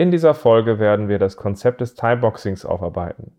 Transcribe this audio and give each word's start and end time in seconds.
In 0.00 0.12
dieser 0.12 0.32
Folge 0.32 0.78
werden 0.78 1.08
wir 1.08 1.18
das 1.18 1.36
Konzept 1.36 1.80
des 1.80 1.96
Timeboxings 1.96 2.64
aufarbeiten. 2.64 3.32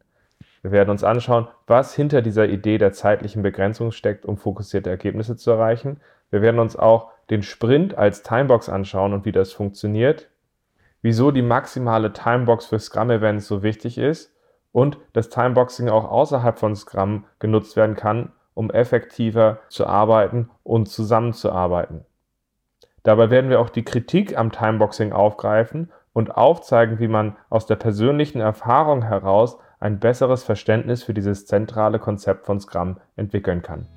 Wir 0.61 0.71
werden 0.71 0.89
uns 0.89 1.05
anschauen, 1.05 1.47
was 1.67 1.93
hinter 1.93 2.21
dieser 2.21 2.49
Idee 2.49 2.77
der 2.77 2.91
zeitlichen 2.91 3.43
Begrenzung 3.43 3.93
steckt, 3.93 4.25
um 4.25 4.35
fokussierte 4.35 4.89
Ergebnisse 4.89 5.37
zu 5.37 5.51
erreichen. 5.51 6.01
Wir 6.31 6.41
werden 6.41 6.59
uns 6.59 6.75
auch 6.75 7.11
den 7.29 7.43
Sprint 7.43 7.97
als 7.97 8.23
Timebox 8.23 8.67
anschauen 8.67 9.13
und 9.13 9.23
wie 9.23 9.31
das 9.31 9.53
funktioniert, 9.53 10.27
wieso 11.01 11.31
die 11.31 11.43
maximale 11.43 12.11
Timebox 12.11 12.65
für 12.65 12.79
Scrum-Events 12.79 13.47
so 13.47 13.63
wichtig 13.63 13.97
ist 13.97 14.35
und 14.73 14.97
dass 15.13 15.29
Timeboxing 15.29 15.87
auch 15.87 16.11
außerhalb 16.11 16.59
von 16.59 16.75
Scrum 16.75 17.23
genutzt 17.39 17.77
werden 17.77 17.95
kann, 17.95 18.33
um 18.53 18.69
effektiver 18.69 19.59
zu 19.69 19.87
arbeiten 19.87 20.49
und 20.63 20.89
zusammenzuarbeiten. 20.89 22.03
Dabei 23.03 23.29
werden 23.29 23.49
wir 23.49 23.61
auch 23.61 23.69
die 23.69 23.85
Kritik 23.85 24.37
am 24.37 24.51
Timeboxing 24.51 25.13
aufgreifen 25.13 25.89
und 26.19 26.35
aufzeigen, 26.35 26.99
wie 26.99 27.07
man 27.07 27.37
aus 27.49 27.65
der 27.65 27.77
persönlichen 27.77 28.41
Erfahrung 28.41 29.03
heraus 29.03 29.57
ein 29.79 29.99
besseres 29.99 30.43
Verständnis 30.43 31.01
für 31.01 31.13
dieses 31.13 31.45
zentrale 31.45 31.97
Konzept 31.97 32.45
von 32.45 32.59
Scrum 32.59 32.97
entwickeln 33.15 33.61
kann. 33.61 33.87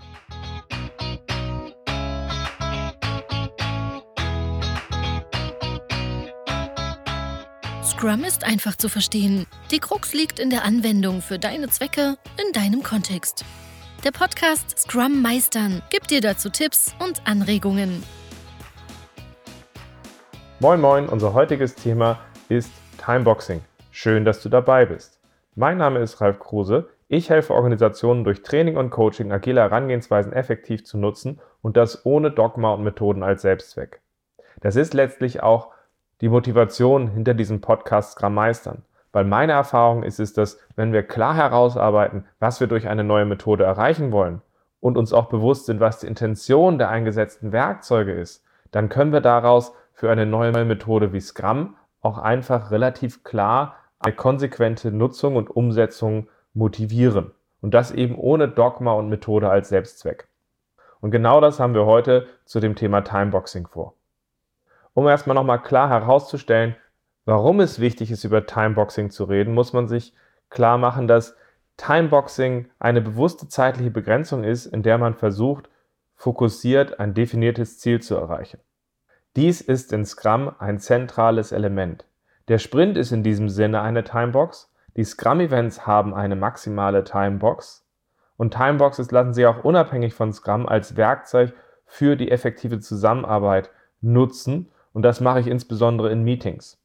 Scrum 7.84 8.22
ist 8.24 8.44
einfach 8.44 8.76
zu 8.76 8.88
verstehen. 8.88 9.46
Die 9.72 9.80
Krux 9.80 10.14
liegt 10.14 10.38
in 10.38 10.50
der 10.50 10.64
Anwendung 10.64 11.22
für 11.22 11.40
deine 11.40 11.68
Zwecke 11.68 12.16
in 12.44 12.52
deinem 12.52 12.84
Kontext. 12.84 13.44
Der 14.04 14.12
Podcast 14.12 14.78
Scrum 14.78 15.22
Meistern 15.22 15.82
gibt 15.90 16.12
dir 16.12 16.20
dazu 16.20 16.50
Tipps 16.50 16.94
und 17.00 17.26
Anregungen. 17.26 18.02
Moin 20.62 20.80
Moin, 20.80 21.08
unser 21.08 21.34
heutiges 21.34 21.74
Thema 21.74 22.20
ist 22.48 22.72
Timeboxing. 23.04 23.62
Schön, 23.90 24.24
dass 24.24 24.40
du 24.44 24.48
dabei 24.48 24.86
bist. 24.86 25.18
Mein 25.56 25.76
Name 25.76 25.98
ist 25.98 26.20
Ralf 26.20 26.38
Kruse. 26.38 26.88
Ich 27.08 27.30
helfe 27.30 27.52
Organisationen 27.52 28.22
durch 28.22 28.44
Training 28.44 28.76
und 28.76 28.90
Coaching 28.90 29.32
agile 29.32 29.60
Herangehensweisen 29.60 30.32
effektiv 30.32 30.84
zu 30.84 30.98
nutzen 30.98 31.40
und 31.62 31.76
das 31.76 32.06
ohne 32.06 32.30
Dogma 32.30 32.74
und 32.74 32.84
Methoden 32.84 33.24
als 33.24 33.42
Selbstzweck. 33.42 34.02
Das 34.60 34.76
ist 34.76 34.94
letztlich 34.94 35.42
auch 35.42 35.70
die 36.20 36.28
Motivation 36.28 37.08
hinter 37.08 37.34
diesem 37.34 37.60
Podcast 37.60 38.12
Scrum 38.12 38.34
Meistern. 38.34 38.84
Weil 39.10 39.24
meine 39.24 39.54
Erfahrung 39.54 40.04
ist 40.04 40.20
es, 40.20 40.32
dass 40.32 40.60
wenn 40.76 40.92
wir 40.92 41.02
klar 41.02 41.34
herausarbeiten, 41.34 42.24
was 42.38 42.60
wir 42.60 42.68
durch 42.68 42.86
eine 42.86 43.02
neue 43.02 43.24
Methode 43.24 43.64
erreichen 43.64 44.12
wollen 44.12 44.42
und 44.78 44.96
uns 44.96 45.12
auch 45.12 45.26
bewusst 45.26 45.66
sind, 45.66 45.80
was 45.80 45.98
die 45.98 46.06
Intention 46.06 46.78
der 46.78 46.88
eingesetzten 46.88 47.50
Werkzeuge 47.50 48.12
ist, 48.12 48.44
dann 48.70 48.88
können 48.88 49.12
wir 49.12 49.20
daraus 49.20 49.72
für 50.02 50.10
eine 50.10 50.26
neue 50.26 50.64
Methode 50.64 51.12
wie 51.12 51.20
Scrum 51.20 51.76
auch 52.00 52.18
einfach 52.18 52.72
relativ 52.72 53.22
klar 53.22 53.76
eine 54.00 54.12
konsequente 54.12 54.90
Nutzung 54.90 55.36
und 55.36 55.48
Umsetzung 55.48 56.28
motivieren. 56.54 57.30
Und 57.60 57.72
das 57.72 57.92
eben 57.92 58.16
ohne 58.16 58.48
Dogma 58.48 58.94
und 58.94 59.08
Methode 59.08 59.48
als 59.48 59.68
Selbstzweck. 59.68 60.26
Und 61.00 61.12
genau 61.12 61.40
das 61.40 61.60
haben 61.60 61.74
wir 61.74 61.86
heute 61.86 62.26
zu 62.46 62.58
dem 62.58 62.74
Thema 62.74 63.02
Timeboxing 63.02 63.68
vor. 63.68 63.94
Um 64.92 65.06
erstmal 65.06 65.36
nochmal 65.36 65.62
klar 65.62 65.88
herauszustellen, 65.88 66.74
warum 67.24 67.60
es 67.60 67.78
wichtig 67.78 68.10
ist, 68.10 68.24
über 68.24 68.44
Timeboxing 68.44 69.10
zu 69.10 69.22
reden, 69.22 69.54
muss 69.54 69.72
man 69.72 69.86
sich 69.86 70.14
klar 70.50 70.78
machen, 70.78 71.06
dass 71.06 71.36
Timeboxing 71.76 72.68
eine 72.80 73.02
bewusste 73.02 73.46
zeitliche 73.46 73.92
Begrenzung 73.92 74.42
ist, 74.42 74.66
in 74.66 74.82
der 74.82 74.98
man 74.98 75.14
versucht, 75.14 75.70
fokussiert 76.16 76.98
ein 76.98 77.14
definiertes 77.14 77.78
Ziel 77.78 78.02
zu 78.02 78.16
erreichen. 78.16 78.58
Dies 79.34 79.62
ist 79.62 79.94
in 79.94 80.04
Scrum 80.04 80.52
ein 80.58 80.78
zentrales 80.78 81.52
Element. 81.52 82.04
Der 82.48 82.58
Sprint 82.58 82.98
ist 82.98 83.12
in 83.12 83.22
diesem 83.22 83.48
Sinne 83.48 83.80
eine 83.80 84.04
Timebox, 84.04 84.70
die 84.94 85.04
Scrum-Events 85.04 85.86
haben 85.86 86.12
eine 86.12 86.36
maximale 86.36 87.02
Timebox 87.02 87.86
und 88.36 88.52
Timeboxes 88.52 89.10
lassen 89.10 89.32
sich 89.32 89.46
auch 89.46 89.64
unabhängig 89.64 90.12
von 90.12 90.34
Scrum 90.34 90.66
als 90.66 90.96
Werkzeug 90.96 91.54
für 91.86 92.16
die 92.16 92.30
effektive 92.30 92.80
Zusammenarbeit 92.80 93.70
nutzen 94.02 94.70
und 94.92 95.02
das 95.02 95.22
mache 95.22 95.40
ich 95.40 95.46
insbesondere 95.46 96.10
in 96.12 96.24
Meetings. 96.24 96.78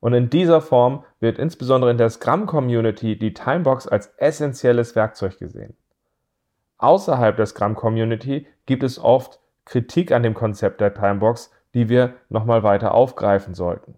Und 0.00 0.14
in 0.14 0.30
dieser 0.30 0.60
Form 0.60 1.04
wird 1.20 1.38
insbesondere 1.38 1.92
in 1.92 1.98
der 1.98 2.10
Scrum-Community 2.10 3.16
die 3.16 3.34
Timebox 3.34 3.86
als 3.86 4.08
essentielles 4.16 4.96
Werkzeug 4.96 5.38
gesehen. 5.38 5.76
Außerhalb 6.78 7.36
der 7.36 7.46
Scrum-Community 7.46 8.48
gibt 8.66 8.82
es 8.82 8.98
oft 8.98 9.38
Kritik 9.64 10.12
an 10.12 10.22
dem 10.22 10.34
Konzept 10.34 10.80
der 10.80 10.94
Timebox, 10.94 11.50
die 11.74 11.88
wir 11.88 12.14
nochmal 12.28 12.62
weiter 12.62 12.94
aufgreifen 12.94 13.54
sollten. 13.54 13.94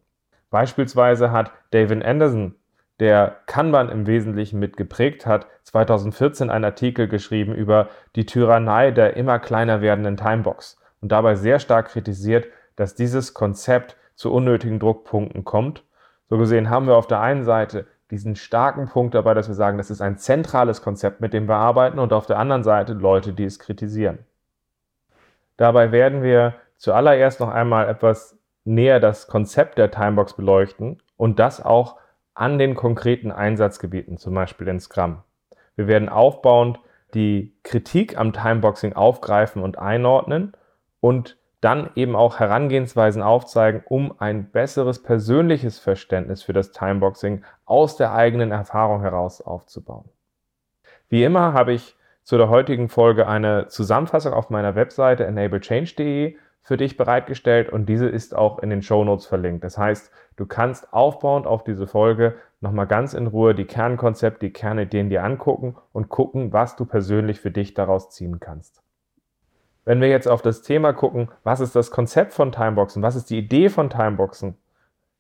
Beispielsweise 0.51 1.33
hat 1.33 1.51
David 1.71 2.05
Anderson, 2.05 2.55
der 3.01 3.39
Kanban 3.47 3.89
im 3.89 4.07
Wesentlichen 4.07 4.61
mit 4.61 4.77
geprägt 4.77 5.27
hat, 5.27 5.49
2014 5.65 6.49
einen 6.49 6.65
Artikel 6.65 7.09
geschrieben 7.09 7.55
über 7.55 7.89
die 8.15 8.27
Tyrannei 8.27 8.93
der 8.93 9.17
immer 9.17 9.41
kleiner 9.41 9.81
werdenden 9.81 10.17
Timebox 10.17 10.79
und 11.01 11.11
dabei 11.11 11.35
sehr 11.35 11.59
stark 11.59 11.89
kritisiert, 11.89 12.47
dass 12.77 12.95
dieses 12.95 13.35
Konzept 13.35 13.97
zu 14.15 14.33
unnötigen 14.33 14.79
Druckpunkten 14.79 15.45
kommt. 15.45 15.83
So 16.29 16.39
gesehen 16.39 16.71
haben 16.71 16.87
wir 16.87 16.97
auf 16.97 17.09
der 17.09 17.21
einen 17.21 17.45
Seite 17.45 17.87
diesen 18.11 18.37
starken 18.37 18.89
Punkt 18.89 19.15
dabei, 19.15 19.35
dass 19.35 19.49
wir 19.49 19.55
sagen, 19.55 19.79
das 19.79 19.91
ist 19.91 20.01
ein 20.01 20.19
zentrales 20.19 20.83
Konzept, 20.83 21.21
mit 21.21 21.33
dem 21.33 21.49
wir 21.49 21.57
arbeiten, 21.57 21.99
und 21.99 22.13
auf 22.13 22.27
der 22.27 22.39
anderen 22.39 22.63
Seite 22.63 22.93
Leute, 22.93 23.33
die 23.33 23.45
es 23.45 23.59
kritisieren. 23.59 24.21
Dabei 25.57 25.93
werden 25.93 26.23
wir 26.23 26.55
zuallererst 26.77 27.41
noch 27.41 27.51
einmal 27.51 27.89
etwas 27.89 28.39
näher 28.65 29.01
das 29.01 29.27
Konzept 29.27 29.79
der 29.79 29.91
Timebox 29.91 30.35
beleuchten 30.35 31.03
und 31.17 31.39
das 31.39 31.65
auch 31.65 31.97
an 32.35 32.59
den 32.59 32.75
konkreten 32.75 33.31
Einsatzgebieten, 33.31 34.19
zum 34.19 34.35
Beispiel 34.35 34.69
in 34.69 34.81
Scrum. 34.81 35.23
Wir 35.77 35.87
werden 35.87 36.09
aufbauend 36.09 36.81
die 37.15 37.57
Kritik 37.63 38.19
am 38.19 38.33
Timeboxing 38.33 38.95
aufgreifen 38.95 39.63
und 39.63 39.79
einordnen 39.79 40.53
und 41.01 41.39
dann 41.61 41.91
eben 41.95 42.15
auch 42.15 42.41
Herangehensweisen 42.41 43.23
aufzeigen, 43.23 43.83
um 43.87 44.15
ein 44.19 44.51
besseres 44.51 45.03
persönliches 45.03 45.79
Verständnis 45.79 46.43
für 46.43 46.53
das 46.53 46.73
Timeboxing 46.73 47.43
aus 47.65 47.97
der 47.97 48.13
eigenen 48.13 48.51
Erfahrung 48.51 49.01
heraus 49.01 49.41
aufzubauen. 49.41 50.09
Wie 51.09 51.25
immer 51.25 51.53
habe 51.53 51.73
ich 51.73 51.97
zu 52.25 52.39
der 52.39 52.49
heutigen 52.49 52.89
Folge 52.89 53.29
eine 53.29 53.69
Zusammenfassung 53.69 54.33
auf 54.33 54.51
meiner 54.51 54.75
Webseite 54.75 55.25
enablechange.de 55.25 56.37
für 56.63 56.77
dich 56.79 56.97
bereitgestellt 56.97 57.69
und 57.69 57.87
diese 57.87 58.09
ist 58.09 58.35
auch 58.35 58.59
in 58.59 58.71
den 58.71 58.81
Show 58.81 59.05
Notes 59.05 59.27
verlinkt. 59.27 59.63
Das 59.63 59.77
heißt, 59.77 60.11
du 60.37 60.47
kannst 60.47 60.93
aufbauend 60.95 61.47
auf 61.47 61.63
diese 61.63 61.87
Folge 61.87 62.37
nochmal 62.63 62.87
ganz 62.87 63.13
in 63.13 63.27
Ruhe 63.27 63.55
die 63.55 63.67
Kernkonzepte, 63.67 64.47
die 64.47 64.53
Kernideen 64.53 65.11
dir 65.11 65.23
angucken 65.23 65.77
und 65.93 66.09
gucken, 66.09 66.55
was 66.55 66.77
du 66.77 66.87
persönlich 66.87 67.39
für 67.39 67.51
dich 67.51 67.75
daraus 67.75 68.09
ziehen 68.09 68.41
kannst. 68.41 68.83
Wenn 69.85 70.01
wir 70.01 70.09
jetzt 70.09 70.27
auf 70.27 70.41
das 70.41 70.63
Thema 70.63 70.95
gucken, 70.95 71.29
was 71.43 71.61
ist 71.61 71.77
das 71.77 71.91
Konzept 71.91 72.33
von 72.33 72.51
Timeboxen, 72.51 73.03
was 73.03 73.17
ist 73.17 73.29
die 73.29 73.37
Idee 73.39 73.69
von 73.69 73.91
Timeboxen, 73.91 74.57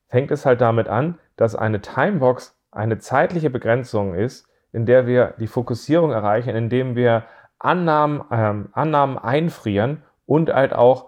fängt 0.09 0.31
es 0.31 0.47
halt 0.47 0.63
damit 0.63 0.89
an, 0.89 1.19
dass 1.37 1.55
eine 1.55 1.83
Timebox 1.83 2.57
eine 2.71 2.97
zeitliche 2.97 3.51
Begrenzung 3.51 4.15
ist, 4.15 4.49
in 4.75 4.87
der 4.87 5.07
wir 5.07 5.35
die 5.39 5.47
Fokussierung 5.47 6.11
erreichen, 6.11 6.51
indem 6.51 6.97
wir 6.97 7.25
Annahmen, 7.59 8.23
ähm, 8.31 8.69
Annahmen 8.73 9.17
einfrieren 9.17 10.03
und 10.27 10.53
halt 10.53 10.73
auch 10.75 11.07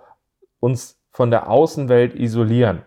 uns 0.61 1.03
von 1.11 1.31
der 1.31 1.51
Außenwelt 1.51 2.15
isolieren. 2.15 2.83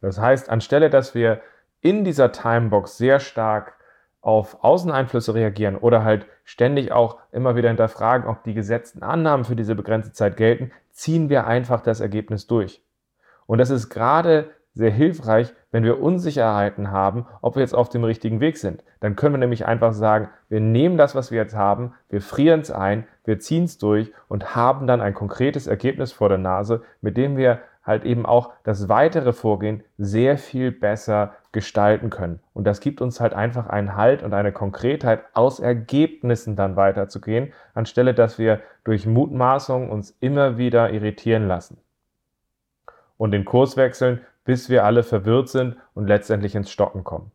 Das 0.00 0.18
heißt, 0.18 0.48
anstelle 0.48 0.88
dass 0.88 1.14
wir 1.14 1.42
in 1.80 2.04
dieser 2.04 2.32
Timebox 2.32 2.96
sehr 2.96 3.20
stark 3.20 3.74
auf 4.22 4.64
Außeneinflüsse 4.64 5.34
reagieren 5.34 5.76
oder 5.76 6.04
halt 6.04 6.26
ständig 6.44 6.90
auch 6.90 7.18
immer 7.30 7.54
wieder 7.54 7.68
hinterfragen, 7.68 8.26
ob 8.26 8.44
die 8.44 8.54
gesetzten 8.54 9.02
Annahmen 9.02 9.44
für 9.44 9.56
diese 9.56 9.74
begrenzte 9.74 10.12
Zeit 10.12 10.36
gelten, 10.36 10.70
ziehen 10.90 11.28
wir 11.28 11.46
einfach 11.46 11.82
das 11.82 12.00
Ergebnis 12.00 12.46
durch. 12.46 12.82
Und 13.46 13.58
das 13.58 13.70
ist 13.70 13.90
gerade 13.90 14.50
sehr 14.74 14.90
hilfreich, 14.90 15.52
wenn 15.70 15.84
wir 15.84 16.00
Unsicherheiten 16.00 16.90
haben, 16.90 17.26
ob 17.40 17.56
wir 17.56 17.62
jetzt 17.62 17.74
auf 17.74 17.88
dem 17.88 18.04
richtigen 18.04 18.40
Weg 18.40 18.56
sind. 18.56 18.82
Dann 19.00 19.16
können 19.16 19.34
wir 19.34 19.38
nämlich 19.38 19.66
einfach 19.66 19.92
sagen, 19.92 20.28
wir 20.48 20.60
nehmen 20.60 20.96
das, 20.96 21.14
was 21.14 21.30
wir 21.30 21.38
jetzt 21.38 21.54
haben, 21.54 21.94
wir 22.08 22.20
frieren 22.20 22.60
es 22.60 22.70
ein, 22.70 23.06
wir 23.24 23.38
ziehen 23.38 23.64
es 23.64 23.78
durch 23.78 24.12
und 24.28 24.54
haben 24.54 24.86
dann 24.86 25.00
ein 25.00 25.14
konkretes 25.14 25.66
Ergebnis 25.66 26.12
vor 26.12 26.28
der 26.28 26.38
Nase, 26.38 26.82
mit 27.00 27.16
dem 27.16 27.36
wir 27.36 27.60
halt 27.84 28.04
eben 28.04 28.26
auch 28.26 28.52
das 28.62 28.88
weitere 28.88 29.32
Vorgehen 29.32 29.82
sehr 29.98 30.38
viel 30.38 30.70
besser 30.70 31.34
gestalten 31.50 32.10
können. 32.10 32.40
Und 32.54 32.64
das 32.64 32.80
gibt 32.80 33.00
uns 33.00 33.20
halt 33.20 33.34
einfach 33.34 33.66
einen 33.68 33.96
Halt 33.96 34.22
und 34.22 34.32
eine 34.34 34.52
Konkretheit, 34.52 35.24
aus 35.34 35.60
Ergebnissen 35.60 36.56
dann 36.56 36.76
weiterzugehen, 36.76 37.52
anstelle 37.74 38.14
dass 38.14 38.38
wir 38.38 38.60
durch 38.84 39.06
Mutmaßungen 39.06 39.90
uns 39.90 40.16
immer 40.20 40.58
wieder 40.58 40.90
irritieren 40.90 41.48
lassen. 41.48 41.78
Und 43.18 43.32
den 43.32 43.44
Kurs 43.44 43.76
wechseln 43.76 44.20
bis 44.44 44.68
wir 44.68 44.84
alle 44.84 45.02
verwirrt 45.02 45.48
sind 45.48 45.76
und 45.94 46.06
letztendlich 46.06 46.54
ins 46.54 46.70
Stocken 46.70 47.04
kommen. 47.04 47.30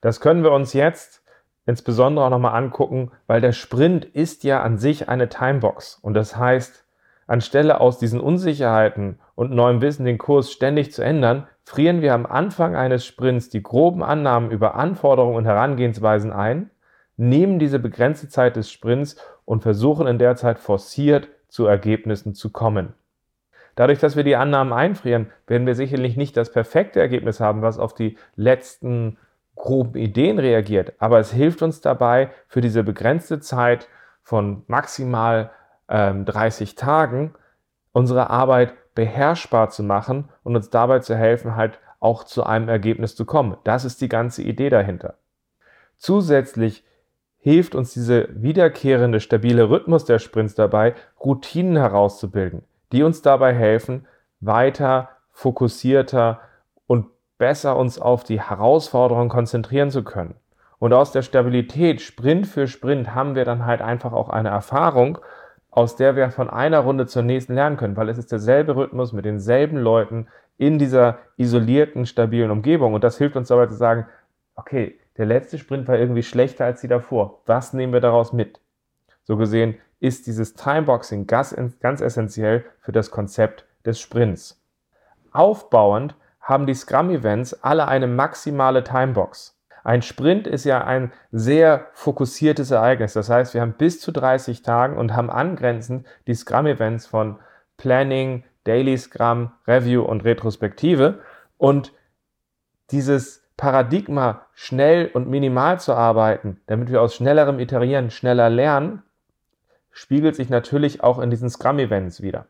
Das 0.00 0.20
können 0.20 0.42
wir 0.42 0.52
uns 0.52 0.72
jetzt 0.72 1.22
insbesondere 1.66 2.24
auch 2.24 2.30
nochmal 2.30 2.56
angucken, 2.56 3.12
weil 3.26 3.40
der 3.40 3.52
Sprint 3.52 4.04
ist 4.04 4.44
ja 4.44 4.62
an 4.62 4.78
sich 4.78 5.08
eine 5.08 5.28
Timebox. 5.28 5.98
Und 6.02 6.14
das 6.14 6.36
heißt, 6.36 6.84
anstelle 7.26 7.80
aus 7.80 7.98
diesen 7.98 8.20
Unsicherheiten 8.20 9.18
und 9.34 9.52
neuem 9.52 9.80
Wissen 9.80 10.04
den 10.04 10.18
Kurs 10.18 10.50
ständig 10.50 10.92
zu 10.92 11.02
ändern, 11.02 11.46
frieren 11.64 12.02
wir 12.02 12.14
am 12.14 12.26
Anfang 12.26 12.74
eines 12.74 13.06
Sprints 13.06 13.48
die 13.48 13.62
groben 13.62 14.02
Annahmen 14.02 14.50
über 14.50 14.74
Anforderungen 14.74 15.36
und 15.36 15.44
Herangehensweisen 15.44 16.32
ein, 16.32 16.70
nehmen 17.16 17.58
diese 17.58 17.78
begrenzte 17.78 18.28
Zeit 18.28 18.56
des 18.56 18.70
Sprints 18.70 19.16
und 19.44 19.62
versuchen 19.62 20.06
in 20.06 20.18
der 20.18 20.34
Zeit 20.34 20.58
forciert 20.58 21.28
zu 21.48 21.66
Ergebnissen 21.66 22.34
zu 22.34 22.50
kommen. 22.50 22.94
Dadurch, 23.74 23.98
dass 23.98 24.16
wir 24.16 24.24
die 24.24 24.36
Annahmen 24.36 24.72
einfrieren, 24.72 25.30
werden 25.46 25.66
wir 25.66 25.74
sicherlich 25.74 26.16
nicht 26.16 26.36
das 26.36 26.52
perfekte 26.52 27.00
Ergebnis 27.00 27.40
haben, 27.40 27.62
was 27.62 27.78
auf 27.78 27.94
die 27.94 28.16
letzten 28.36 29.16
groben 29.56 29.96
Ideen 29.98 30.38
reagiert, 30.38 30.94
aber 30.98 31.18
es 31.18 31.32
hilft 31.32 31.62
uns 31.62 31.80
dabei, 31.80 32.30
für 32.48 32.60
diese 32.60 32.82
begrenzte 32.82 33.40
Zeit 33.40 33.88
von 34.22 34.64
maximal 34.66 35.50
ähm, 35.88 36.24
30 36.24 36.74
Tagen 36.74 37.34
unsere 37.92 38.30
Arbeit 38.30 38.74
beherrschbar 38.94 39.70
zu 39.70 39.82
machen 39.82 40.28
und 40.42 40.56
uns 40.56 40.70
dabei 40.70 41.00
zu 41.00 41.14
helfen, 41.14 41.56
halt 41.56 41.78
auch 42.00 42.24
zu 42.24 42.44
einem 42.44 42.68
Ergebnis 42.68 43.14
zu 43.14 43.24
kommen. 43.24 43.56
Das 43.64 43.84
ist 43.84 44.00
die 44.00 44.08
ganze 44.08 44.42
Idee 44.42 44.70
dahinter. 44.70 45.14
Zusätzlich 45.98 46.84
hilft 47.38 47.74
uns 47.74 47.92
diese 47.92 48.28
wiederkehrende 48.30 49.20
stabile 49.20 49.70
Rhythmus 49.70 50.04
der 50.04 50.18
Sprints 50.18 50.54
dabei, 50.54 50.94
Routinen 51.20 51.76
herauszubilden, 51.76 52.64
die 52.92 53.02
uns 53.02 53.22
dabei 53.22 53.54
helfen, 53.54 54.06
weiter 54.40 55.08
fokussierter 55.30 56.40
und 56.86 57.06
besser 57.38 57.76
uns 57.76 57.98
auf 57.98 58.24
die 58.24 58.40
Herausforderungen 58.40 59.28
konzentrieren 59.28 59.90
zu 59.90 60.04
können. 60.04 60.34
Und 60.78 60.92
aus 60.92 61.12
der 61.12 61.22
Stabilität 61.22 62.00
Sprint 62.00 62.46
für 62.46 62.66
Sprint 62.66 63.14
haben 63.14 63.34
wir 63.34 63.44
dann 63.44 63.66
halt 63.66 63.80
einfach 63.80 64.12
auch 64.12 64.28
eine 64.28 64.48
Erfahrung, 64.48 65.18
aus 65.70 65.96
der 65.96 66.16
wir 66.16 66.30
von 66.30 66.50
einer 66.50 66.80
Runde 66.80 67.06
zur 67.06 67.22
nächsten 67.22 67.54
lernen 67.54 67.76
können, 67.76 67.96
weil 67.96 68.08
es 68.08 68.18
ist 68.18 68.30
derselbe 68.30 68.76
Rhythmus 68.76 69.12
mit 69.12 69.24
denselben 69.24 69.78
Leuten 69.78 70.26
in 70.58 70.78
dieser 70.78 71.18
isolierten, 71.36 72.04
stabilen 72.04 72.50
Umgebung. 72.50 72.94
Und 72.94 73.04
das 73.04 73.16
hilft 73.16 73.36
uns 73.36 73.48
dabei 73.48 73.66
zu 73.66 73.74
sagen, 73.74 74.06
okay, 74.54 74.98
der 75.16 75.26
letzte 75.26 75.56
Sprint 75.58 75.88
war 75.88 75.98
irgendwie 75.98 76.22
schlechter 76.22 76.64
als 76.64 76.80
die 76.80 76.88
davor. 76.88 77.42
Was 77.46 77.72
nehmen 77.72 77.92
wir 77.92 78.00
daraus 78.00 78.32
mit? 78.32 78.60
So 79.24 79.36
gesehen 79.36 79.76
ist 80.02 80.26
dieses 80.26 80.54
Timeboxing 80.54 81.28
ganz, 81.28 81.54
ganz 81.80 82.00
essentiell 82.00 82.64
für 82.80 82.90
das 82.90 83.12
Konzept 83.12 83.66
des 83.86 84.00
Sprints. 84.00 84.60
Aufbauend 85.30 86.16
haben 86.40 86.66
die 86.66 86.74
Scrum-Events 86.74 87.62
alle 87.62 87.86
eine 87.86 88.08
maximale 88.08 88.82
Timebox. 88.82 89.56
Ein 89.84 90.02
Sprint 90.02 90.48
ist 90.48 90.64
ja 90.64 90.82
ein 90.84 91.12
sehr 91.30 91.86
fokussiertes 91.92 92.72
Ereignis. 92.72 93.12
Das 93.12 93.30
heißt, 93.30 93.54
wir 93.54 93.60
haben 93.60 93.74
bis 93.74 94.00
zu 94.00 94.10
30 94.10 94.62
Tagen 94.62 94.98
und 94.98 95.14
haben 95.14 95.30
angrenzend 95.30 96.04
die 96.26 96.34
Scrum-Events 96.34 97.06
von 97.06 97.38
Planning, 97.76 98.42
Daily 98.64 98.98
Scrum, 98.98 99.52
Review 99.68 100.02
und 100.02 100.24
Retrospektive. 100.24 101.20
Und 101.58 101.92
dieses 102.90 103.44
Paradigma, 103.56 104.46
schnell 104.52 105.10
und 105.14 105.28
minimal 105.28 105.78
zu 105.78 105.94
arbeiten, 105.94 106.60
damit 106.66 106.90
wir 106.90 107.00
aus 107.00 107.14
schnellerem 107.14 107.60
Iterieren 107.60 108.10
schneller 108.10 108.50
lernen, 108.50 109.04
spiegelt 109.92 110.34
sich 110.34 110.50
natürlich 110.50 111.02
auch 111.02 111.18
in 111.18 111.30
diesen 111.30 111.48
Scrum-Events 111.48 112.22
wieder. 112.22 112.46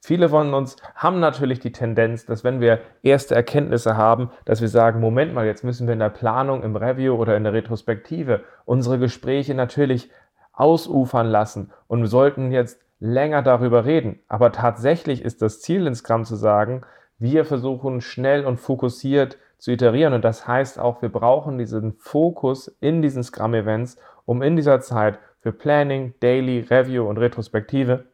Viele 0.00 0.28
von 0.28 0.54
uns 0.54 0.76
haben 0.94 1.18
natürlich 1.18 1.58
die 1.58 1.72
Tendenz, 1.72 2.26
dass 2.26 2.44
wenn 2.44 2.60
wir 2.60 2.80
erste 3.02 3.34
Erkenntnisse 3.34 3.96
haben, 3.96 4.30
dass 4.44 4.60
wir 4.60 4.68
sagen, 4.68 5.00
Moment 5.00 5.34
mal, 5.34 5.46
jetzt 5.46 5.64
müssen 5.64 5.88
wir 5.88 5.94
in 5.94 5.98
der 5.98 6.10
Planung, 6.10 6.62
im 6.62 6.76
Review 6.76 7.14
oder 7.14 7.36
in 7.36 7.42
der 7.42 7.54
Retrospektive 7.54 8.44
unsere 8.66 8.98
Gespräche 8.98 9.54
natürlich 9.54 10.10
ausufern 10.52 11.26
lassen 11.26 11.72
und 11.88 12.02
wir 12.02 12.08
sollten 12.08 12.52
jetzt 12.52 12.80
länger 13.00 13.42
darüber 13.42 13.84
reden. 13.84 14.20
Aber 14.28 14.52
tatsächlich 14.52 15.22
ist 15.22 15.42
das 15.42 15.60
Ziel 15.60 15.86
in 15.86 15.94
Scrum 15.94 16.24
zu 16.24 16.36
sagen, 16.36 16.82
wir 17.18 17.44
versuchen 17.44 18.00
schnell 18.00 18.44
und 18.44 18.58
fokussiert 18.58 19.38
zu 19.58 19.72
iterieren 19.72 20.12
und 20.12 20.24
das 20.24 20.46
heißt 20.46 20.78
auch, 20.78 21.02
wir 21.02 21.08
brauchen 21.08 21.58
diesen 21.58 21.94
Fokus 21.94 22.68
in 22.80 23.02
diesen 23.02 23.22
Scrum-Events, 23.22 23.96
um 24.24 24.42
in 24.42 24.56
dieser 24.56 24.80
Zeit 24.80 25.18
für 25.46 25.52
Planning, 25.52 26.12
Daily, 26.18 26.66
Review 26.68 27.08
und 27.08 27.18
Retrospektive 27.18 28.06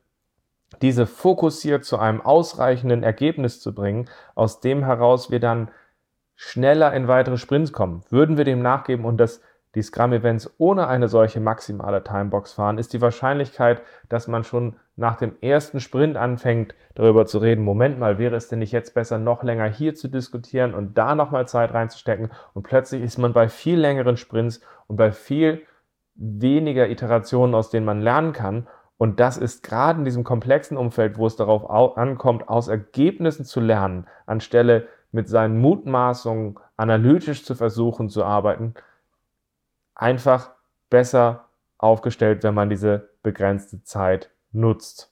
diese 0.82 1.06
fokussiert 1.06 1.82
zu 1.82 1.98
einem 1.98 2.20
ausreichenden 2.20 3.02
Ergebnis 3.02 3.58
zu 3.58 3.74
bringen, 3.74 4.10
aus 4.34 4.60
dem 4.60 4.84
heraus 4.84 5.30
wir 5.30 5.40
dann 5.40 5.70
schneller 6.36 6.92
in 6.92 7.08
weitere 7.08 7.38
Sprints 7.38 7.72
kommen. 7.72 8.02
Würden 8.10 8.36
wir 8.36 8.44
dem 8.44 8.60
nachgeben 8.60 9.06
und 9.06 9.16
das, 9.16 9.40
die 9.74 9.80
Scrum-Events 9.80 10.56
ohne 10.58 10.88
eine 10.88 11.08
solche 11.08 11.40
maximale 11.40 12.04
Timebox 12.04 12.52
fahren, 12.52 12.76
ist 12.76 12.92
die 12.92 13.00
Wahrscheinlichkeit, 13.00 13.80
dass 14.10 14.28
man 14.28 14.44
schon 14.44 14.76
nach 14.96 15.16
dem 15.16 15.36
ersten 15.40 15.80
Sprint 15.80 16.18
anfängt, 16.18 16.74
darüber 16.94 17.24
zu 17.24 17.38
reden, 17.38 17.64
Moment 17.64 17.98
mal, 17.98 18.18
wäre 18.18 18.36
es 18.36 18.48
denn 18.48 18.58
nicht 18.58 18.72
jetzt 18.72 18.92
besser, 18.92 19.16
noch 19.16 19.42
länger 19.42 19.70
hier 19.70 19.94
zu 19.94 20.08
diskutieren 20.08 20.74
und 20.74 20.98
da 20.98 21.14
nochmal 21.14 21.48
Zeit 21.48 21.72
reinzustecken 21.72 22.30
und 22.52 22.64
plötzlich 22.64 23.00
ist 23.00 23.16
man 23.16 23.32
bei 23.32 23.48
viel 23.48 23.78
längeren 23.78 24.18
Sprints 24.18 24.60
und 24.86 24.96
bei 24.96 25.12
viel 25.12 25.62
weniger 26.14 26.88
Iterationen, 26.88 27.54
aus 27.54 27.70
denen 27.70 27.86
man 27.86 28.00
lernen 28.00 28.32
kann 28.32 28.66
und 29.02 29.18
das 29.18 29.36
ist 29.36 29.64
gerade 29.64 29.98
in 29.98 30.04
diesem 30.04 30.22
komplexen 30.22 30.76
Umfeld, 30.76 31.18
wo 31.18 31.26
es 31.26 31.34
darauf 31.34 31.68
ankommt, 31.98 32.48
aus 32.48 32.68
Ergebnissen 32.68 33.44
zu 33.44 33.58
lernen, 33.58 34.06
anstelle 34.26 34.86
mit 35.10 35.28
seinen 35.28 35.58
Mutmaßungen 35.58 36.56
analytisch 36.76 37.44
zu 37.44 37.56
versuchen 37.56 38.08
zu 38.08 38.24
arbeiten, 38.24 38.74
einfach 39.96 40.52
besser 40.88 41.48
aufgestellt, 41.78 42.44
wenn 42.44 42.54
man 42.54 42.70
diese 42.70 43.10
begrenzte 43.24 43.82
Zeit 43.82 44.30
nutzt. 44.52 45.11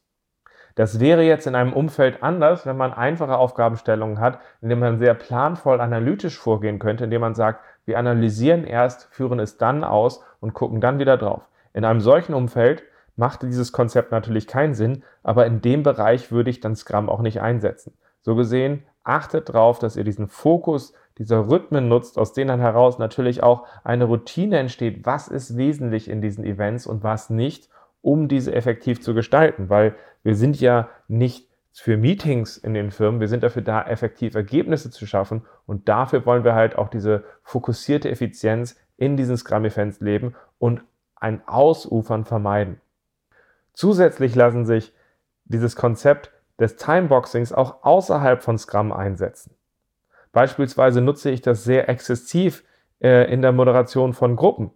Das 0.80 0.98
wäre 0.98 1.22
jetzt 1.22 1.46
in 1.46 1.54
einem 1.54 1.74
Umfeld 1.74 2.22
anders, 2.22 2.64
wenn 2.64 2.78
man 2.78 2.94
einfache 2.94 3.36
Aufgabenstellungen 3.36 4.18
hat, 4.18 4.38
indem 4.62 4.78
man 4.78 4.98
sehr 4.98 5.12
planvoll 5.12 5.78
analytisch 5.78 6.38
vorgehen 6.38 6.78
könnte, 6.78 7.04
indem 7.04 7.20
man 7.20 7.34
sagt, 7.34 7.60
wir 7.84 7.98
analysieren 7.98 8.64
erst, 8.64 9.04
führen 9.10 9.40
es 9.40 9.58
dann 9.58 9.84
aus 9.84 10.24
und 10.40 10.54
gucken 10.54 10.80
dann 10.80 10.98
wieder 10.98 11.18
drauf. 11.18 11.42
In 11.74 11.84
einem 11.84 12.00
solchen 12.00 12.32
Umfeld 12.32 12.82
macht 13.14 13.42
dieses 13.42 13.72
Konzept 13.72 14.10
natürlich 14.10 14.46
keinen 14.46 14.72
Sinn, 14.72 15.02
aber 15.22 15.44
in 15.44 15.60
dem 15.60 15.82
Bereich 15.82 16.32
würde 16.32 16.48
ich 16.48 16.60
dann 16.60 16.74
Scrum 16.74 17.10
auch 17.10 17.20
nicht 17.20 17.42
einsetzen. 17.42 17.92
So 18.22 18.34
gesehen, 18.34 18.84
achtet 19.04 19.50
darauf, 19.50 19.80
dass 19.80 19.96
ihr 19.96 20.04
diesen 20.04 20.28
Fokus 20.28 20.94
dieser 21.18 21.50
Rhythmen 21.50 21.88
nutzt, 21.88 22.16
aus 22.16 22.32
denen 22.32 22.58
heraus 22.58 22.98
natürlich 22.98 23.42
auch 23.42 23.66
eine 23.84 24.04
Routine 24.04 24.56
entsteht, 24.56 25.04
was 25.04 25.28
ist 25.28 25.58
wesentlich 25.58 26.08
in 26.08 26.22
diesen 26.22 26.42
Events 26.42 26.86
und 26.86 27.02
was 27.02 27.28
nicht, 27.28 27.68
um 28.02 28.28
diese 28.28 28.54
effektiv 28.54 29.02
zu 29.02 29.12
gestalten, 29.12 29.68
weil 29.68 29.94
wir 30.22 30.34
sind 30.34 30.60
ja 30.60 30.88
nicht 31.08 31.48
für 31.72 31.96
Meetings 31.96 32.56
in 32.56 32.74
den 32.74 32.90
Firmen, 32.90 33.20
wir 33.20 33.28
sind 33.28 33.42
dafür 33.42 33.62
da, 33.62 33.82
effektiv 33.82 34.34
Ergebnisse 34.34 34.90
zu 34.90 35.06
schaffen 35.06 35.42
und 35.66 35.88
dafür 35.88 36.26
wollen 36.26 36.44
wir 36.44 36.54
halt 36.54 36.76
auch 36.76 36.88
diese 36.88 37.24
fokussierte 37.42 38.10
Effizienz 38.10 38.76
in 38.96 39.16
diesen 39.16 39.36
Scrum-Events 39.36 40.00
leben 40.00 40.34
und 40.58 40.82
ein 41.16 41.46
Ausufern 41.46 42.24
vermeiden. 42.24 42.80
Zusätzlich 43.72 44.34
lassen 44.34 44.66
sich 44.66 44.92
dieses 45.44 45.76
Konzept 45.76 46.32
des 46.58 46.76
Timeboxings 46.76 47.52
auch 47.52 47.82
außerhalb 47.82 48.42
von 48.42 48.58
Scrum 48.58 48.92
einsetzen. 48.92 49.54
Beispielsweise 50.32 51.00
nutze 51.00 51.30
ich 51.30 51.40
das 51.40 51.64
sehr 51.64 51.88
exzessiv 51.88 52.64
äh, 53.00 53.32
in 53.32 53.42
der 53.42 53.52
Moderation 53.52 54.12
von 54.12 54.36
Gruppen. 54.36 54.70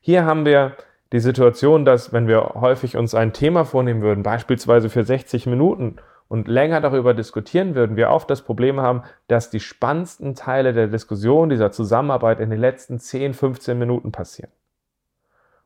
Hier 0.00 0.24
haben 0.24 0.44
wir 0.44 0.76
die 1.12 1.20
Situation, 1.20 1.84
dass 1.84 2.12
wenn 2.12 2.28
wir 2.28 2.52
häufig 2.54 2.96
uns 2.96 3.14
ein 3.14 3.32
Thema 3.32 3.64
vornehmen 3.64 4.02
würden, 4.02 4.22
beispielsweise 4.22 4.88
für 4.88 5.04
60 5.04 5.46
Minuten 5.46 5.96
und 6.28 6.46
länger 6.46 6.80
darüber 6.80 7.14
diskutieren 7.14 7.74
würden, 7.74 7.96
wir 7.96 8.10
oft 8.10 8.30
das 8.30 8.42
Problem 8.42 8.80
haben, 8.80 9.02
dass 9.26 9.50
die 9.50 9.58
spannendsten 9.58 10.36
Teile 10.36 10.72
der 10.72 10.86
Diskussion, 10.86 11.48
dieser 11.48 11.72
Zusammenarbeit 11.72 12.38
in 12.38 12.50
den 12.50 12.60
letzten 12.60 13.00
10, 13.00 13.34
15 13.34 13.78
Minuten 13.78 14.12
passieren. 14.12 14.52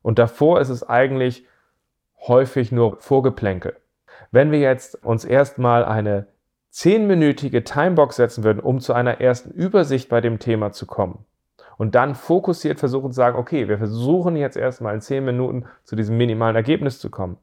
Und 0.00 0.18
davor 0.18 0.60
ist 0.60 0.70
es 0.70 0.88
eigentlich 0.88 1.46
häufig 2.26 2.72
nur 2.72 2.96
Vorgeplänkel. 3.00 3.76
Wenn 4.30 4.50
wir 4.50 4.60
jetzt 4.60 5.04
uns 5.04 5.26
erstmal 5.26 5.84
eine 5.84 6.26
zehnminütige 6.70 7.64
Timebox 7.64 8.16
setzen 8.16 8.44
würden, 8.44 8.60
um 8.60 8.80
zu 8.80 8.94
einer 8.94 9.20
ersten 9.20 9.50
Übersicht 9.50 10.08
bei 10.08 10.20
dem 10.20 10.38
Thema 10.38 10.72
zu 10.72 10.86
kommen 10.86 11.24
und 11.76 11.94
dann 11.94 12.14
fokussiert 12.14 12.78
versuchen 12.78 13.12
zu 13.12 13.16
sagen, 13.16 13.38
okay, 13.38 13.68
wir 13.68 13.78
versuchen 13.78 14.36
jetzt 14.36 14.56
erstmal 14.56 14.94
in 14.94 15.00
zehn 15.00 15.24
Minuten 15.24 15.66
zu 15.84 15.96
diesem 15.96 16.16
minimalen 16.16 16.56
Ergebnis 16.56 16.98
zu 16.98 17.10
kommen, 17.10 17.38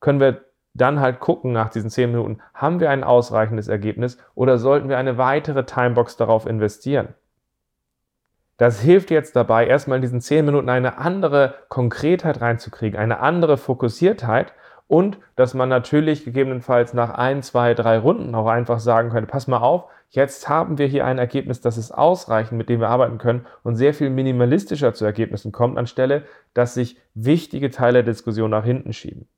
können 0.00 0.20
wir 0.20 0.42
dann 0.74 1.00
halt 1.00 1.20
gucken 1.20 1.52
nach 1.52 1.70
diesen 1.70 1.90
zehn 1.90 2.10
Minuten, 2.10 2.40
haben 2.52 2.80
wir 2.80 2.90
ein 2.90 3.04
ausreichendes 3.04 3.68
Ergebnis 3.68 4.18
oder 4.34 4.58
sollten 4.58 4.88
wir 4.88 4.98
eine 4.98 5.18
weitere 5.18 5.64
Timebox 5.64 6.16
darauf 6.16 6.46
investieren? 6.46 7.14
Das 8.58 8.80
hilft 8.80 9.10
jetzt 9.10 9.36
dabei, 9.36 9.66
erstmal 9.66 9.96
in 9.96 10.02
diesen 10.02 10.20
zehn 10.20 10.44
Minuten 10.44 10.68
eine 10.68 10.98
andere 10.98 11.54
Konkretheit 11.68 12.40
reinzukriegen, 12.40 12.98
eine 12.98 13.20
andere 13.20 13.58
Fokussiertheit 13.58 14.52
und 14.88 15.18
dass 15.34 15.54
man 15.54 15.68
natürlich 15.68 16.24
gegebenenfalls 16.24 16.94
nach 16.94 17.10
ein, 17.10 17.42
zwei, 17.42 17.74
drei 17.74 17.98
Runden 17.98 18.34
auch 18.34 18.46
einfach 18.46 18.78
sagen 18.78 19.10
könnte, 19.10 19.30
pass 19.30 19.46
mal 19.46 19.58
auf, 19.58 19.86
jetzt 20.10 20.48
haben 20.48 20.78
wir 20.78 20.86
hier 20.86 21.04
ein 21.04 21.18
Ergebnis, 21.18 21.60
das 21.60 21.76
ist 21.78 21.90
ausreichend, 21.90 22.58
mit 22.58 22.68
dem 22.68 22.80
wir 22.80 22.88
arbeiten 22.88 23.18
können 23.18 23.46
und 23.62 23.76
sehr 23.76 23.94
viel 23.94 24.10
minimalistischer 24.10 24.94
zu 24.94 25.04
Ergebnissen 25.04 25.52
kommt, 25.52 25.78
anstelle, 25.78 26.24
dass 26.54 26.74
sich 26.74 26.98
wichtige 27.14 27.70
Teile 27.70 28.04
der 28.04 28.12
Diskussion 28.12 28.50
nach 28.50 28.64
hinten 28.64 28.92
schieben. 28.92 29.28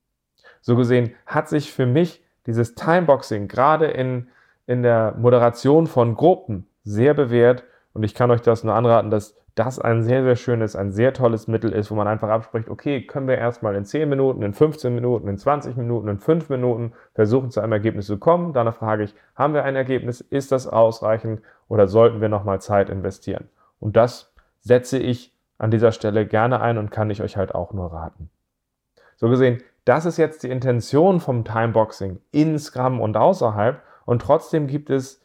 So 0.61 0.77
gesehen 0.77 1.15
hat 1.27 1.49
sich 1.49 1.73
für 1.73 1.87
mich 1.87 2.23
dieses 2.47 2.75
Timeboxing 2.75 3.49
gerade 3.49 3.87
in 3.87 4.29
in 4.69 4.83
der 4.83 5.15
Moderation 5.19 5.87
von 5.89 6.15
Gruppen 6.15 6.69
sehr 6.85 7.15
bewährt 7.15 7.65
und 7.93 8.03
ich 8.03 8.15
kann 8.15 8.31
euch 8.31 8.43
das 8.43 8.65
nur 8.65 8.75
anraten, 8.75 9.11
dass 9.11 9.35
das 9.59 9.81
ein 9.81 10.03
sehr, 10.03 10.23
sehr 10.23 10.37
schönes, 10.37 10.77
ein 10.77 10.93
sehr 10.93 11.13
tolles 11.13 11.49
Mittel 11.49 11.73
ist, 11.73 11.91
wo 11.91 11.97
man 11.97 12.07
einfach 12.07 12.29
abspricht, 12.29 12.69
okay, 12.69 13.03
können 13.03 13.27
wir 13.27 13.39
erstmal 13.39 13.75
in 13.75 13.85
10 13.85 14.09
Minuten, 14.09 14.43
in 14.43 14.55
15 14.55 14.95
Minuten, 14.95 15.27
in 15.27 15.37
20 15.37 15.77
Minuten, 15.77 16.09
in 16.09 16.19
5 16.19 16.49
Minuten 16.49 16.93
versuchen 17.15 17.51
zu 17.51 17.61
einem 17.61 17.73
Ergebnis 17.73 18.07
zu 18.07 18.19
kommen. 18.19 18.53
Danach 18.53 18.77
frage 18.77 19.03
ich, 19.03 19.15
haben 19.35 19.55
wir 19.55 19.65
ein 19.65 19.75
Ergebnis? 19.75 20.21
Ist 20.21 20.53
das 20.53 20.69
ausreichend 20.69 21.43
oder 21.67 21.89
sollten 21.89 22.21
wir 22.21 22.29
nochmal 22.29 22.61
Zeit 22.61 22.89
investieren? 22.89 23.49
Und 23.81 23.97
das 23.97 24.33
setze 24.61 24.99
ich 24.99 25.35
an 25.59 25.73
dieser 25.73 25.91
Stelle 25.91 26.25
gerne 26.25 26.61
ein 26.61 26.79
und 26.79 26.93
kann 26.93 27.11
ich 27.11 27.21
euch 27.21 27.37
halt 27.37 27.55
auch 27.55 27.73
nur 27.73 27.93
raten. 27.93 28.31
So 29.17 29.29
gesehen, 29.29 29.61
das 29.85 30.07
ist 30.07 30.19
jetzt 30.19 30.45
die 30.45 30.51
Intention 30.51 31.19
vom 31.19 31.45
Timeboxing 31.45 32.21
in 32.31 32.59
Scrum 32.59 33.01
und 33.01 33.17
außerhalb 33.17 33.83
und 34.05 34.23
trotzdem 34.23 34.69
gibt 34.69 34.91
es 34.91 35.25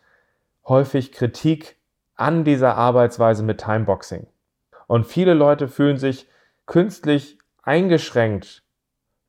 häufig 0.68 1.12
Kritik 1.12 1.78
an 2.16 2.44
dieser 2.44 2.76
Arbeitsweise 2.76 3.44
mit 3.44 3.60
Timeboxing. 3.60 4.28
Und 4.88 5.06
viele 5.06 5.34
Leute 5.34 5.68
fühlen 5.68 5.98
sich 5.98 6.28
künstlich 6.66 7.38
eingeschränkt 7.64 8.64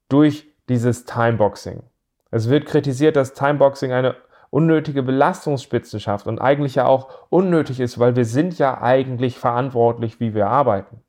durch 0.08 0.46
dieses 0.68 1.04
Timeboxing. 1.04 1.82
Es 2.30 2.48
wird 2.50 2.66
kritisiert, 2.66 3.16
dass 3.16 3.34
Timeboxing 3.34 3.92
eine 3.92 4.16
unnötige 4.50 5.02
Belastungsspitze 5.02 5.98
schafft 5.98 6.26
und 6.26 6.40
eigentlich 6.40 6.76
ja 6.76 6.86
auch 6.86 7.26
unnötig 7.28 7.80
ist, 7.80 7.98
weil 7.98 8.16
wir 8.16 8.24
sind 8.24 8.58
ja 8.58 8.80
eigentlich 8.80 9.38
verantwortlich, 9.38 10.20
wie 10.20 10.34
wir 10.34 10.46
arbeiten. 10.46 11.02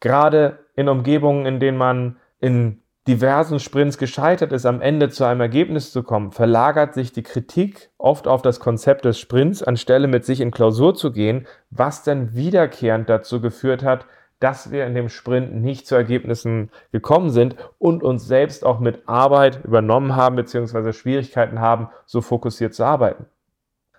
Gerade 0.00 0.64
in 0.76 0.88
Umgebungen, 0.88 1.44
in 1.44 1.60
denen 1.60 1.76
man 1.76 2.16
in 2.38 2.79
diversen 3.08 3.58
Sprints 3.58 3.98
gescheitert 3.98 4.52
ist, 4.52 4.66
am 4.66 4.80
Ende 4.80 5.08
zu 5.08 5.24
einem 5.24 5.40
Ergebnis 5.40 5.90
zu 5.92 6.02
kommen, 6.02 6.32
verlagert 6.32 6.94
sich 6.94 7.12
die 7.12 7.22
Kritik 7.22 7.90
oft 7.96 8.28
auf 8.28 8.42
das 8.42 8.60
Konzept 8.60 9.04
des 9.04 9.18
Sprints, 9.18 9.62
anstelle 9.62 10.06
mit 10.06 10.24
sich 10.24 10.40
in 10.40 10.50
Klausur 10.50 10.94
zu 10.94 11.10
gehen, 11.10 11.46
was 11.70 12.02
dann 12.02 12.34
wiederkehrend 12.34 13.08
dazu 13.08 13.40
geführt 13.40 13.82
hat, 13.82 14.06
dass 14.38 14.70
wir 14.70 14.86
in 14.86 14.94
dem 14.94 15.08
Sprint 15.08 15.54
nicht 15.54 15.86
zu 15.86 15.94
Ergebnissen 15.94 16.70
gekommen 16.92 17.30
sind 17.30 17.56
und 17.78 18.02
uns 18.02 18.26
selbst 18.26 18.64
auch 18.64 18.80
mit 18.80 19.06
Arbeit 19.06 19.64
übernommen 19.64 20.16
haben, 20.16 20.36
beziehungsweise 20.36 20.92
Schwierigkeiten 20.92 21.60
haben, 21.60 21.88
so 22.06 22.22
fokussiert 22.22 22.74
zu 22.74 22.84
arbeiten. 22.84 23.26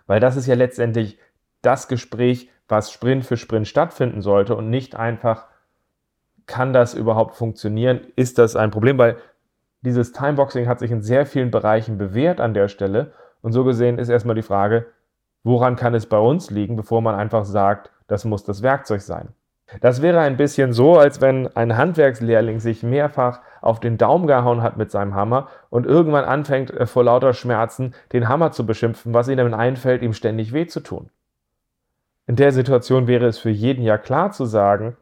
Weil 0.08 0.20
das 0.20 0.36
ist 0.36 0.48
ja 0.48 0.56
letztendlich 0.56 1.20
das 1.62 1.88
Gespräch, 1.88 2.50
was 2.68 2.92
Sprint 2.92 3.26
für 3.26 3.38
Sprint 3.38 3.68
stattfinden 3.68 4.22
sollte 4.22 4.56
und 4.56 4.70
nicht 4.70 4.96
einfach 4.96 5.46
kann 6.52 6.74
das 6.74 6.94
überhaupt 6.94 7.36
funktionieren? 7.36 8.02
Ist 8.18 8.38
das 8.38 8.58
ein 8.58 8.72
Problem? 8.72 8.98
Weil 8.98 9.16
dieses 9.84 10.12
Timeboxing 10.12 10.68
hat 10.68 10.80
sich 10.80 10.92
in 10.92 11.02
sehr 11.02 11.26
vielen 11.26 11.50
Bereichen 11.50 11.98
bewährt 11.98 12.42
an 12.42 12.54
der 12.54 12.68
Stelle. 12.68 13.14
Und 13.42 13.54
so 13.54 13.64
gesehen 13.64 13.98
ist 13.98 14.10
erstmal 14.10 14.36
die 14.36 14.42
Frage, 14.42 14.88
woran 15.44 15.78
kann 15.78 15.96
es 15.96 16.08
bei 16.08 16.20
uns 16.20 16.52
liegen, 16.52 16.76
bevor 16.76 17.02
man 17.02 17.16
einfach 17.16 17.46
sagt, 17.46 17.90
das 18.08 18.26
muss 18.26 18.44
das 18.44 18.62
Werkzeug 18.62 19.00
sein. 19.00 19.30
Das 19.80 20.02
wäre 20.02 20.20
ein 20.20 20.36
bisschen 20.36 20.74
so, 20.74 20.98
als 20.98 21.22
wenn 21.22 21.48
ein 21.56 21.78
Handwerkslehrling 21.78 22.60
sich 22.60 22.84
mehrfach 22.84 23.40
auf 23.62 23.80
den 23.80 23.98
Daumen 23.98 24.28
gehauen 24.28 24.62
hat 24.62 24.76
mit 24.76 24.92
seinem 24.92 25.16
Hammer 25.16 25.48
und 25.70 25.86
irgendwann 25.86 26.26
anfängt 26.26 26.72
äh, 26.72 26.86
vor 26.86 27.06
lauter 27.06 27.32
Schmerzen 27.34 27.94
den 28.12 28.28
Hammer 28.28 28.52
zu 28.52 28.66
beschimpfen, 28.66 29.14
was 29.14 29.30
ihm 29.30 29.54
einfällt, 29.54 30.02
ihm 30.02 30.12
ständig 30.12 30.52
weh 30.52 30.68
zu 30.68 30.82
tun. 30.82 31.10
In 32.28 32.36
der 32.36 32.52
Situation 32.52 33.08
wäre 33.08 33.28
es 33.28 33.40
für 33.40 33.50
jeden 33.50 33.84
ja 33.84 33.98
klar 33.98 34.32
zu 34.32 34.44
sagen, 34.44 34.98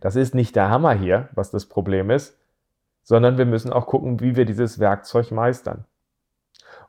das 0.00 0.16
ist 0.16 0.34
nicht 0.34 0.56
der 0.56 0.70
Hammer 0.70 0.94
hier, 0.94 1.28
was 1.32 1.50
das 1.50 1.66
Problem 1.66 2.10
ist, 2.10 2.38
sondern 3.02 3.38
wir 3.38 3.46
müssen 3.46 3.72
auch 3.72 3.86
gucken, 3.86 4.20
wie 4.20 4.36
wir 4.36 4.44
dieses 4.44 4.78
Werkzeug 4.78 5.30
meistern. 5.30 5.84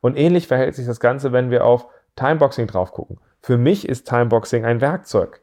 Und 0.01 0.17
ähnlich 0.17 0.47
verhält 0.47 0.75
sich 0.75 0.85
das 0.85 0.99
Ganze, 0.99 1.31
wenn 1.31 1.49
wir 1.49 1.65
auf 1.65 1.87
Timeboxing 2.15 2.67
drauf 2.67 2.91
gucken. 2.91 3.19
Für 3.41 3.57
mich 3.57 3.87
ist 3.87 4.07
Timeboxing 4.07 4.65
ein 4.65 4.81
Werkzeug. 4.81 5.41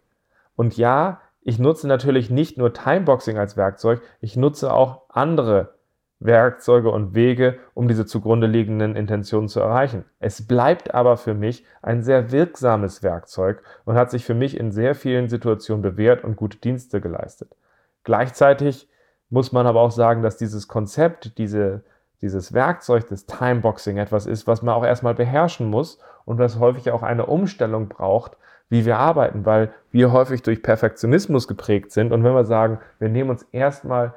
Und 0.56 0.76
ja, 0.76 1.20
ich 1.42 1.58
nutze 1.58 1.88
natürlich 1.88 2.30
nicht 2.30 2.58
nur 2.58 2.72
Timeboxing 2.72 3.38
als 3.38 3.56
Werkzeug, 3.56 4.02
ich 4.20 4.36
nutze 4.36 4.72
auch 4.72 5.02
andere 5.08 5.74
Werkzeuge 6.20 6.90
und 6.90 7.14
Wege, 7.14 7.58
um 7.74 7.88
diese 7.88 8.04
zugrunde 8.04 8.46
liegenden 8.46 8.94
Intentionen 8.94 9.48
zu 9.48 9.60
erreichen. 9.60 10.04
Es 10.20 10.46
bleibt 10.46 10.94
aber 10.94 11.16
für 11.16 11.34
mich 11.34 11.64
ein 11.82 12.02
sehr 12.02 12.30
wirksames 12.30 13.02
Werkzeug 13.02 13.62
und 13.86 13.96
hat 13.96 14.10
sich 14.10 14.24
für 14.24 14.34
mich 14.34 14.58
in 14.58 14.70
sehr 14.70 14.94
vielen 14.94 15.28
Situationen 15.28 15.82
bewährt 15.82 16.22
und 16.22 16.36
gute 16.36 16.58
Dienste 16.58 17.00
geleistet. 17.00 17.56
Gleichzeitig 18.04 18.88
muss 19.30 19.52
man 19.52 19.66
aber 19.66 19.80
auch 19.80 19.92
sagen, 19.92 20.22
dass 20.22 20.36
dieses 20.36 20.68
Konzept, 20.68 21.38
diese, 21.38 21.84
dieses 22.20 22.52
Werkzeug 22.52 23.08
des 23.08 23.26
Timeboxing 23.26 23.96
etwas 23.96 24.26
ist, 24.26 24.46
was 24.46 24.62
man 24.62 24.74
auch 24.74 24.84
erstmal 24.84 25.14
beherrschen 25.14 25.68
muss 25.68 25.98
und 26.26 26.38
was 26.38 26.58
häufig 26.58 26.90
auch 26.90 27.02
eine 27.02 27.26
Umstellung 27.26 27.88
braucht, 27.88 28.36
wie 28.68 28.84
wir 28.84 28.98
arbeiten, 28.98 29.46
weil 29.46 29.72
wir 29.90 30.12
häufig 30.12 30.42
durch 30.42 30.62
Perfektionismus 30.62 31.48
geprägt 31.48 31.92
sind 31.92 32.12
und 32.12 32.22
wenn 32.24 32.34
wir 32.34 32.44
sagen, 32.44 32.78
wir 32.98 33.08
nehmen 33.08 33.30
uns 33.30 33.42
erstmal 33.52 34.14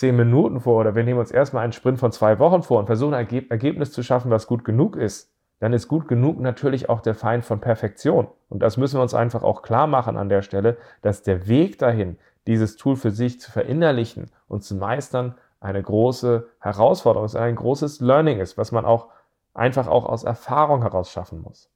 zehn 0.00 0.16
Minuten 0.16 0.60
vor 0.60 0.80
oder 0.80 0.94
wir 0.94 1.04
nehmen 1.04 1.20
uns 1.20 1.30
erstmal 1.30 1.62
einen 1.62 1.74
Sprint 1.74 1.98
von 1.98 2.10
zwei 2.10 2.38
Wochen 2.38 2.62
vor 2.62 2.78
und 2.78 2.86
versuchen 2.86 3.12
ein 3.12 3.28
Ergebnis 3.50 3.92
zu 3.92 4.02
schaffen, 4.02 4.30
was 4.30 4.46
gut 4.46 4.64
genug 4.64 4.96
ist, 4.96 5.30
dann 5.58 5.74
ist 5.74 5.88
gut 5.88 6.08
genug 6.08 6.40
natürlich 6.40 6.88
auch 6.88 7.02
der 7.02 7.14
Feind 7.14 7.44
von 7.44 7.60
Perfektion. 7.60 8.26
Und 8.48 8.62
das 8.62 8.78
müssen 8.78 8.96
wir 8.96 9.02
uns 9.02 9.12
einfach 9.12 9.42
auch 9.42 9.60
klar 9.60 9.86
machen 9.86 10.16
an 10.16 10.30
der 10.30 10.40
Stelle, 10.40 10.78
dass 11.02 11.22
der 11.22 11.48
Weg 11.48 11.78
dahin, 11.78 12.16
dieses 12.46 12.76
Tool 12.76 12.96
für 12.96 13.10
sich 13.10 13.40
zu 13.40 13.50
verinnerlichen 13.50 14.30
und 14.48 14.64
zu 14.64 14.74
meistern, 14.74 15.34
eine 15.60 15.82
große 15.82 16.48
Herausforderung 16.60 17.26
ist, 17.26 17.36
ein 17.36 17.56
großes 17.56 18.00
Learning 18.00 18.40
ist, 18.40 18.56
was 18.56 18.72
man 18.72 18.86
auch 18.86 19.08
einfach 19.52 19.86
auch 19.86 20.06
aus 20.06 20.24
Erfahrung 20.24 20.80
heraus 20.80 21.12
schaffen 21.12 21.42
muss. 21.42 21.68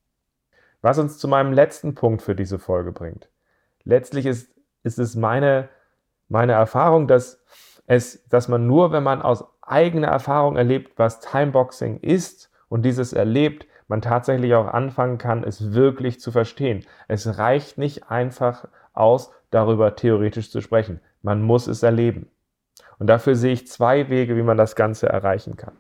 Was 0.81 0.99
uns 0.99 1.19
zu 1.19 1.29
meinem 1.29 1.53
letzten 1.53 1.95
Punkt 1.95 2.23
für 2.23 2.35
diese 2.35 2.59
Folge 2.59 2.91
bringt. 2.91 3.29
Letztlich 3.83 4.25
ist, 4.25 4.51
ist 4.83 4.99
es 4.99 5.15
meine, 5.15 5.69
meine 6.31 6.53
Erfahrung, 6.53 7.07
dass 7.07 7.45
es, 7.87 8.27
dass 8.29 8.49
man 8.49 8.67
nur, 8.67 8.93
wenn 8.93 9.03
man 9.03 9.23
aus 9.23 9.45
eigener 9.63 10.09
Erfahrung 10.09 10.57
erlebt, 10.57 10.93
was 10.97 11.21
Timeboxing 11.21 12.01
ist 12.01 12.51
und 12.69 12.83
dieses 12.83 13.13
erlebt, 13.13 13.67
man 13.89 14.01
tatsächlich 14.01 14.55
auch 14.55 14.69
anfangen 14.69 15.19
kann, 15.19 15.45
es 15.45 15.75
wirklich 15.75 16.21
zu 16.21 16.33
verstehen. 16.33 16.85
Es 17.09 17.39
reicht 17.39 17.79
nicht 17.79 18.11
einfach 18.11 18.67
aus, 18.95 19.31
darüber 19.51 19.95
theoretisch 19.95 20.51
zu 20.51 20.61
sprechen. 20.61 21.01
Man 21.23 21.43
muss 21.43 21.67
es 21.67 21.83
erleben. 21.83 22.29
Und 22.99 23.09
dafür 23.09 23.35
sehe 23.35 23.53
ich 23.53 23.69
zwei 23.69 24.09
Wege, 24.09 24.37
wie 24.37 24.43
man 24.43 24.57
das 24.57 24.77
Ganze 24.77 25.09
erreichen 25.09 25.57
kann, 25.57 25.75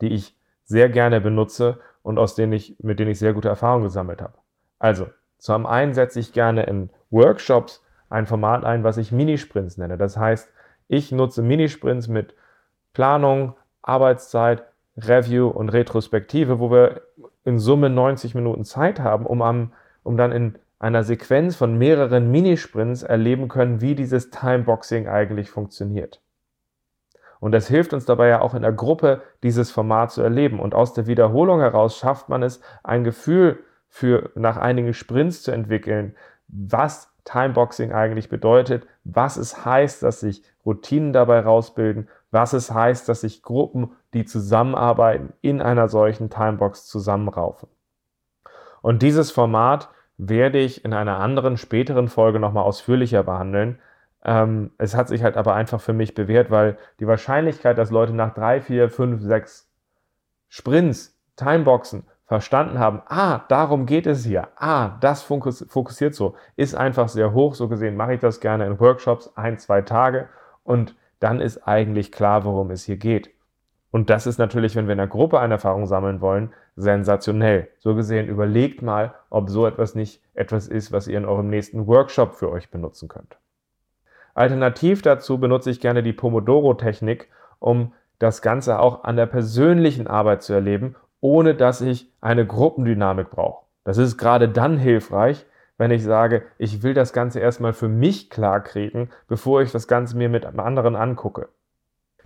die 0.00 0.12
ich 0.12 0.36
sehr 0.64 0.88
gerne 0.88 1.20
benutze 1.20 1.80
und 2.02 2.18
aus 2.18 2.34
denen 2.34 2.52
ich, 2.52 2.76
mit 2.80 2.98
denen 2.98 3.10
ich 3.10 3.18
sehr 3.18 3.34
gute 3.34 3.48
Erfahrungen 3.48 3.84
gesammelt 3.84 4.22
habe. 4.22 4.34
Also, 4.78 5.08
zum 5.38 5.66
einen 5.66 5.94
setze 5.94 6.20
ich 6.20 6.32
gerne 6.32 6.64
in 6.64 6.90
Workshops 7.10 7.82
ein 8.08 8.26
Format 8.26 8.64
ein, 8.64 8.84
was 8.84 8.96
ich 8.96 9.12
Minisprints 9.12 9.78
nenne. 9.78 9.96
Das 9.96 10.16
heißt, 10.16 10.50
ich 10.90 11.12
nutze 11.12 11.40
Minisprints 11.42 12.08
mit 12.08 12.34
Planung, 12.92 13.54
Arbeitszeit, 13.80 14.64
Review 14.96 15.46
und 15.46 15.68
Retrospektive, 15.68 16.58
wo 16.58 16.72
wir 16.72 17.02
in 17.44 17.60
Summe 17.60 17.88
90 17.88 18.34
Minuten 18.34 18.64
Zeit 18.64 18.98
haben, 18.98 19.24
um, 19.24 19.40
am, 19.40 19.72
um 20.02 20.16
dann 20.16 20.32
in 20.32 20.58
einer 20.80 21.04
Sequenz 21.04 21.54
von 21.54 21.78
mehreren 21.78 22.32
Minisprints 22.32 23.04
erleben 23.04 23.46
können, 23.46 23.80
wie 23.80 23.94
dieses 23.94 24.30
Timeboxing 24.30 25.06
eigentlich 25.06 25.48
funktioniert. 25.48 26.20
Und 27.38 27.52
das 27.52 27.68
hilft 27.68 27.92
uns 27.94 28.04
dabei 28.04 28.26
ja 28.26 28.40
auch 28.40 28.54
in 28.54 28.62
der 28.62 28.72
Gruppe, 28.72 29.22
dieses 29.44 29.70
Format 29.70 30.10
zu 30.10 30.22
erleben. 30.22 30.58
Und 30.58 30.74
aus 30.74 30.92
der 30.92 31.06
Wiederholung 31.06 31.60
heraus 31.60 31.98
schafft 31.98 32.28
man 32.28 32.42
es, 32.42 32.60
ein 32.82 33.04
Gefühl 33.04 33.60
für 33.88 34.32
nach 34.34 34.56
einigen 34.56 34.92
Sprints 34.92 35.44
zu 35.44 35.52
entwickeln, 35.52 36.16
was 36.48 37.14
Timeboxing 37.24 37.92
eigentlich 37.92 38.28
bedeutet, 38.28 38.86
was 39.04 39.36
es 39.36 39.64
heißt, 39.64 40.02
dass 40.02 40.20
sich 40.20 40.42
Routinen 40.64 41.12
dabei 41.12 41.40
rausbilden, 41.40 42.08
was 42.30 42.52
es 42.52 42.72
heißt, 42.72 43.08
dass 43.08 43.22
sich 43.22 43.42
Gruppen, 43.42 43.92
die 44.14 44.24
zusammenarbeiten, 44.24 45.32
in 45.40 45.62
einer 45.62 45.88
solchen 45.88 46.30
Timebox 46.30 46.86
zusammenraufen. 46.86 47.68
Und 48.82 49.02
dieses 49.02 49.30
Format 49.30 49.88
werde 50.16 50.58
ich 50.58 50.84
in 50.84 50.92
einer 50.92 51.18
anderen, 51.18 51.56
späteren 51.56 52.08
Folge 52.08 52.40
nochmal 52.40 52.64
ausführlicher 52.64 53.22
behandeln. 53.22 53.78
Ähm, 54.22 54.70
es 54.78 54.94
hat 54.94 55.08
sich 55.08 55.22
halt 55.22 55.36
aber 55.36 55.54
einfach 55.54 55.80
für 55.80 55.92
mich 55.92 56.14
bewährt, 56.14 56.50
weil 56.50 56.76
die 56.98 57.06
Wahrscheinlichkeit, 57.06 57.78
dass 57.78 57.90
Leute 57.90 58.12
nach 58.12 58.34
drei, 58.34 58.60
vier, 58.60 58.90
fünf, 58.90 59.22
sechs 59.22 59.70
Sprints 60.48 61.18
Timeboxen 61.36 62.04
verstanden 62.30 62.78
haben, 62.78 63.02
ah, 63.06 63.40
darum 63.48 63.86
geht 63.86 64.06
es 64.06 64.24
hier, 64.24 64.50
ah, 64.54 64.98
das 65.00 65.20
fokussiert 65.20 66.14
so, 66.14 66.36
ist 66.54 66.76
einfach 66.76 67.08
sehr 67.08 67.32
hoch. 67.32 67.56
So 67.56 67.66
gesehen 67.66 67.96
mache 67.96 68.14
ich 68.14 68.20
das 68.20 68.38
gerne 68.38 68.66
in 68.68 68.78
Workshops, 68.78 69.32
ein, 69.34 69.58
zwei 69.58 69.82
Tage 69.82 70.28
und 70.62 70.94
dann 71.18 71.40
ist 71.40 71.66
eigentlich 71.66 72.12
klar, 72.12 72.44
worum 72.44 72.70
es 72.70 72.84
hier 72.84 72.98
geht. 72.98 73.30
Und 73.90 74.10
das 74.10 74.28
ist 74.28 74.38
natürlich, 74.38 74.76
wenn 74.76 74.86
wir 74.86 74.92
in 74.92 74.98
der 74.98 75.08
Gruppe 75.08 75.40
eine 75.40 75.54
Erfahrung 75.54 75.86
sammeln 75.86 76.20
wollen, 76.20 76.52
sensationell. 76.76 77.68
So 77.80 77.96
gesehen, 77.96 78.28
überlegt 78.28 78.80
mal, 78.80 79.12
ob 79.28 79.50
so 79.50 79.66
etwas 79.66 79.96
nicht 79.96 80.22
etwas 80.34 80.68
ist, 80.68 80.92
was 80.92 81.08
ihr 81.08 81.18
in 81.18 81.24
eurem 81.24 81.50
nächsten 81.50 81.88
Workshop 81.88 82.36
für 82.36 82.52
euch 82.52 82.70
benutzen 82.70 83.08
könnt. 83.08 83.38
Alternativ 84.34 85.02
dazu 85.02 85.38
benutze 85.38 85.72
ich 85.72 85.80
gerne 85.80 86.04
die 86.04 86.12
Pomodoro-Technik, 86.12 87.28
um 87.58 87.92
das 88.20 88.40
Ganze 88.40 88.78
auch 88.78 89.02
an 89.02 89.16
der 89.16 89.26
persönlichen 89.26 90.06
Arbeit 90.06 90.44
zu 90.44 90.52
erleben 90.52 90.94
ohne 91.20 91.54
dass 91.54 91.80
ich 91.80 92.10
eine 92.20 92.46
Gruppendynamik 92.46 93.30
brauche. 93.30 93.64
Das 93.84 93.98
ist 93.98 94.16
gerade 94.16 94.48
dann 94.48 94.78
hilfreich, 94.78 95.46
wenn 95.78 95.90
ich 95.90 96.04
sage, 96.04 96.42
ich 96.58 96.82
will 96.82 96.92
das 96.92 97.12
Ganze 97.12 97.40
erstmal 97.40 97.72
für 97.72 97.88
mich 97.88 98.28
klarkriegen, 98.28 99.10
bevor 99.28 99.62
ich 99.62 99.72
das 99.72 99.88
Ganze 99.88 100.16
mir 100.16 100.28
mit 100.28 100.44
einem 100.44 100.60
anderen 100.60 100.94
angucke. 100.94 101.48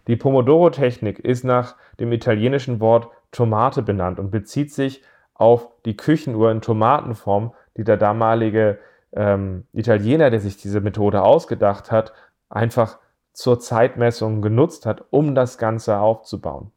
Die 0.08 0.16
Pomodoro-Technik 0.16 1.20
ist 1.20 1.44
nach 1.44 1.76
dem 2.00 2.12
italienischen 2.12 2.80
Wort 2.80 3.08
Tomate 3.30 3.82
benannt 3.82 4.18
und 4.18 4.30
bezieht 4.30 4.72
sich 4.72 5.02
auf 5.34 5.68
die 5.84 5.96
Küchenuhr 5.96 6.50
in 6.50 6.60
Tomatenform, 6.60 7.52
die 7.76 7.84
der 7.84 7.96
damalige 7.96 8.78
ähm, 9.12 9.66
Italiener, 9.72 10.30
der 10.30 10.40
sich 10.40 10.56
diese 10.56 10.80
Methode 10.80 11.22
ausgedacht 11.22 11.90
hat, 11.90 12.12
einfach 12.48 12.98
zur 13.32 13.58
Zeitmessung 13.58 14.42
genutzt 14.42 14.86
hat, 14.86 15.04
um 15.10 15.34
das 15.34 15.58
Ganze 15.58 15.98
aufzubauen. 15.98 16.70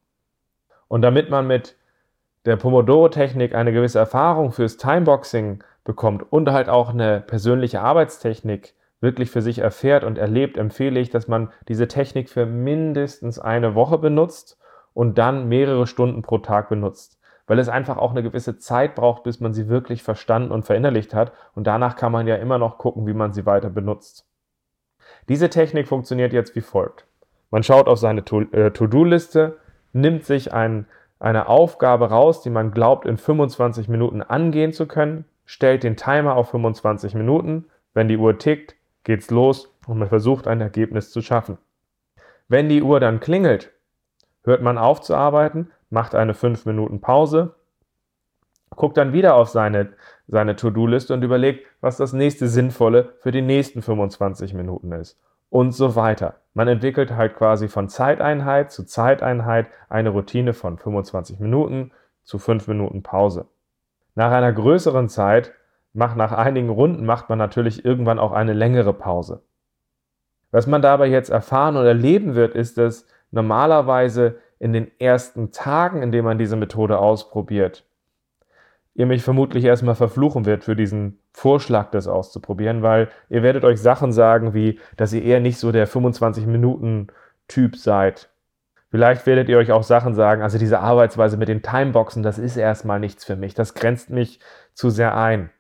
Und 0.87 1.01
damit 1.01 1.29
man 1.29 1.45
mit 1.47 1.75
der 2.47 2.55
Pomodoro-Technik 2.55 3.53
eine 3.53 3.73
gewisse 3.73 3.99
Erfahrung 3.99 4.51
fürs 4.51 4.77
Timeboxing 4.77 5.63
bekommt 5.83 6.31
und 6.31 6.49
halt 6.49 6.69
auch 6.69 6.89
eine 6.89 7.21
persönliche 7.21 7.81
Arbeitstechnik 7.81 8.73
wirklich 9.01 9.29
für 9.29 9.41
sich 9.41 9.59
erfährt 9.59 10.03
und 10.03 10.17
erlebt, 10.17 10.57
empfehle 10.57 10.99
ich, 10.99 11.09
dass 11.09 11.27
man 11.27 11.49
diese 11.67 11.87
Technik 11.87 12.29
für 12.29 12.45
mindestens 12.45 13.37
eine 13.37 13.75
Woche 13.75 13.97
benutzt 13.97 14.57
und 14.93 15.17
dann 15.17 15.47
mehrere 15.47 15.85
Stunden 15.87 16.21
pro 16.21 16.39
Tag 16.39 16.69
benutzt. 16.69 17.19
Weil 17.45 17.59
es 17.59 17.69
einfach 17.69 17.97
auch 17.97 18.11
eine 18.11 18.23
gewisse 18.23 18.57
Zeit 18.57 18.95
braucht, 18.95 19.23
bis 19.23 19.39
man 19.39 19.53
sie 19.53 19.67
wirklich 19.67 20.01
verstanden 20.01 20.51
und 20.51 20.65
verinnerlicht 20.65 21.13
hat. 21.13 21.31
Und 21.53 21.67
danach 21.67 21.95
kann 21.95 22.11
man 22.11 22.27
ja 22.27 22.35
immer 22.35 22.57
noch 22.57 22.77
gucken, 22.77 23.05
wie 23.07 23.13
man 23.13 23.31
sie 23.31 23.45
weiter 23.45 23.69
benutzt. 23.69 24.25
Diese 25.29 25.49
Technik 25.49 25.87
funktioniert 25.87 26.33
jetzt 26.33 26.55
wie 26.55 26.61
folgt. 26.61 27.05
Man 27.51 27.63
schaut 27.63 27.87
auf 27.87 27.99
seine 27.99 28.21
äh, 28.21 28.71
To-Do-Liste, 28.71 29.57
nimmt 29.93 30.25
sich 30.25 30.53
ein, 30.53 30.87
eine 31.19 31.47
Aufgabe 31.47 32.09
raus, 32.09 32.41
die 32.41 32.49
man 32.49 32.71
glaubt, 32.71 33.05
in 33.05 33.17
25 33.17 33.87
Minuten 33.87 34.21
angehen 34.21 34.73
zu 34.73 34.87
können, 34.87 35.25
stellt 35.45 35.83
den 35.83 35.95
Timer 35.95 36.35
auf 36.35 36.51
25 36.51 37.15
Minuten. 37.15 37.65
Wenn 37.93 38.07
die 38.07 38.17
Uhr 38.17 38.37
tickt, 38.37 38.75
geht's 39.03 39.31
los 39.31 39.73
und 39.87 39.97
man 39.97 40.09
versucht 40.09 40.47
ein 40.47 40.61
Ergebnis 40.61 41.11
zu 41.11 41.21
schaffen. 41.21 41.57
Wenn 42.47 42.69
die 42.69 42.83
Uhr 42.83 42.99
dann 42.99 43.19
klingelt, 43.19 43.71
hört 44.43 44.61
man 44.61 44.77
auf 44.77 45.01
zu 45.01 45.15
arbeiten, 45.15 45.71
macht 45.89 46.15
eine 46.15 46.33
5 46.33 46.65
Minuten 46.65 47.01
Pause, 47.01 47.55
guckt 48.75 48.97
dann 48.97 49.13
wieder 49.13 49.35
auf 49.35 49.49
seine, 49.49 49.93
seine 50.27 50.55
To-Do-Liste 50.55 51.13
und 51.13 51.23
überlegt, 51.23 51.65
was 51.81 51.97
das 51.97 52.13
nächste 52.13 52.47
Sinnvolle 52.47 53.13
für 53.19 53.31
die 53.31 53.41
nächsten 53.41 53.81
25 53.81 54.53
Minuten 54.53 54.91
ist. 54.91 55.17
Und 55.49 55.71
so 55.71 55.95
weiter. 55.95 56.35
Man 56.53 56.67
entwickelt 56.67 57.15
halt 57.15 57.35
quasi 57.35 57.67
von 57.67 57.87
Zeiteinheit 57.87 58.71
zu 58.71 58.83
Zeiteinheit 58.83 59.67
eine 59.89 60.09
Routine 60.09 60.53
von 60.53 60.77
25 60.77 61.39
Minuten 61.39 61.91
zu 62.23 62.39
5 62.39 62.67
Minuten 62.67 63.03
Pause. 63.03 63.47
Nach 64.15 64.31
einer 64.31 64.51
größeren 64.51 65.09
Zeit, 65.09 65.53
nach 65.93 66.31
einigen 66.31 66.69
Runden, 66.69 67.05
macht 67.05 67.29
man 67.29 67.37
natürlich 67.37 67.85
irgendwann 67.85 68.19
auch 68.19 68.31
eine 68.31 68.53
längere 68.53 68.93
Pause. 68.93 69.43
Was 70.51 70.67
man 70.67 70.81
dabei 70.81 71.07
jetzt 71.07 71.29
erfahren 71.29 71.77
und 71.77 71.85
erleben 71.85 72.35
wird, 72.35 72.55
ist, 72.55 72.77
dass 72.77 73.05
normalerweise 73.31 74.39
in 74.59 74.73
den 74.73 74.91
ersten 74.99 75.51
Tagen, 75.51 76.01
in 76.01 76.11
denen 76.11 76.25
man 76.25 76.39
diese 76.39 76.55
Methode 76.55 76.99
ausprobiert, 76.99 77.86
ihr 78.97 79.05
mich 79.05 79.23
vermutlich 79.23 79.63
erstmal 79.63 79.95
verfluchen 79.95 80.45
wird 80.45 80.63
für 80.63 80.75
diesen 80.75 81.19
Vorschlag, 81.31 81.91
das 81.91 82.07
auszuprobieren, 82.07 82.81
weil 82.81 83.09
ihr 83.29 83.43
werdet 83.43 83.63
euch 83.63 83.79
Sachen 83.79 84.11
sagen, 84.11 84.55
wie, 84.55 84.79
dass 84.97 85.13
ihr 85.13 85.23
eher 85.23 85.39
nicht 85.39 85.59
so 85.59 85.71
der 85.71 85.87
25-Minuten-Typ 85.87 87.75
seid. 87.77 88.29
Vielleicht 88.89 89.27
werdet 89.27 89.49
ihr 89.49 89.59
euch 89.59 89.71
auch 89.71 89.83
Sachen 89.83 90.15
sagen, 90.15 90.41
also 90.41 90.57
diese 90.57 90.79
Arbeitsweise 90.79 91.37
mit 91.37 91.47
den 91.47 91.61
Timeboxen, 91.61 92.23
das 92.23 92.39
ist 92.39 92.57
erstmal 92.57 92.99
nichts 92.99 93.23
für 93.23 93.35
mich, 93.35 93.53
das 93.53 93.75
grenzt 93.75 94.09
mich 94.09 94.39
zu 94.73 94.89
sehr 94.89 95.15
ein. 95.15 95.51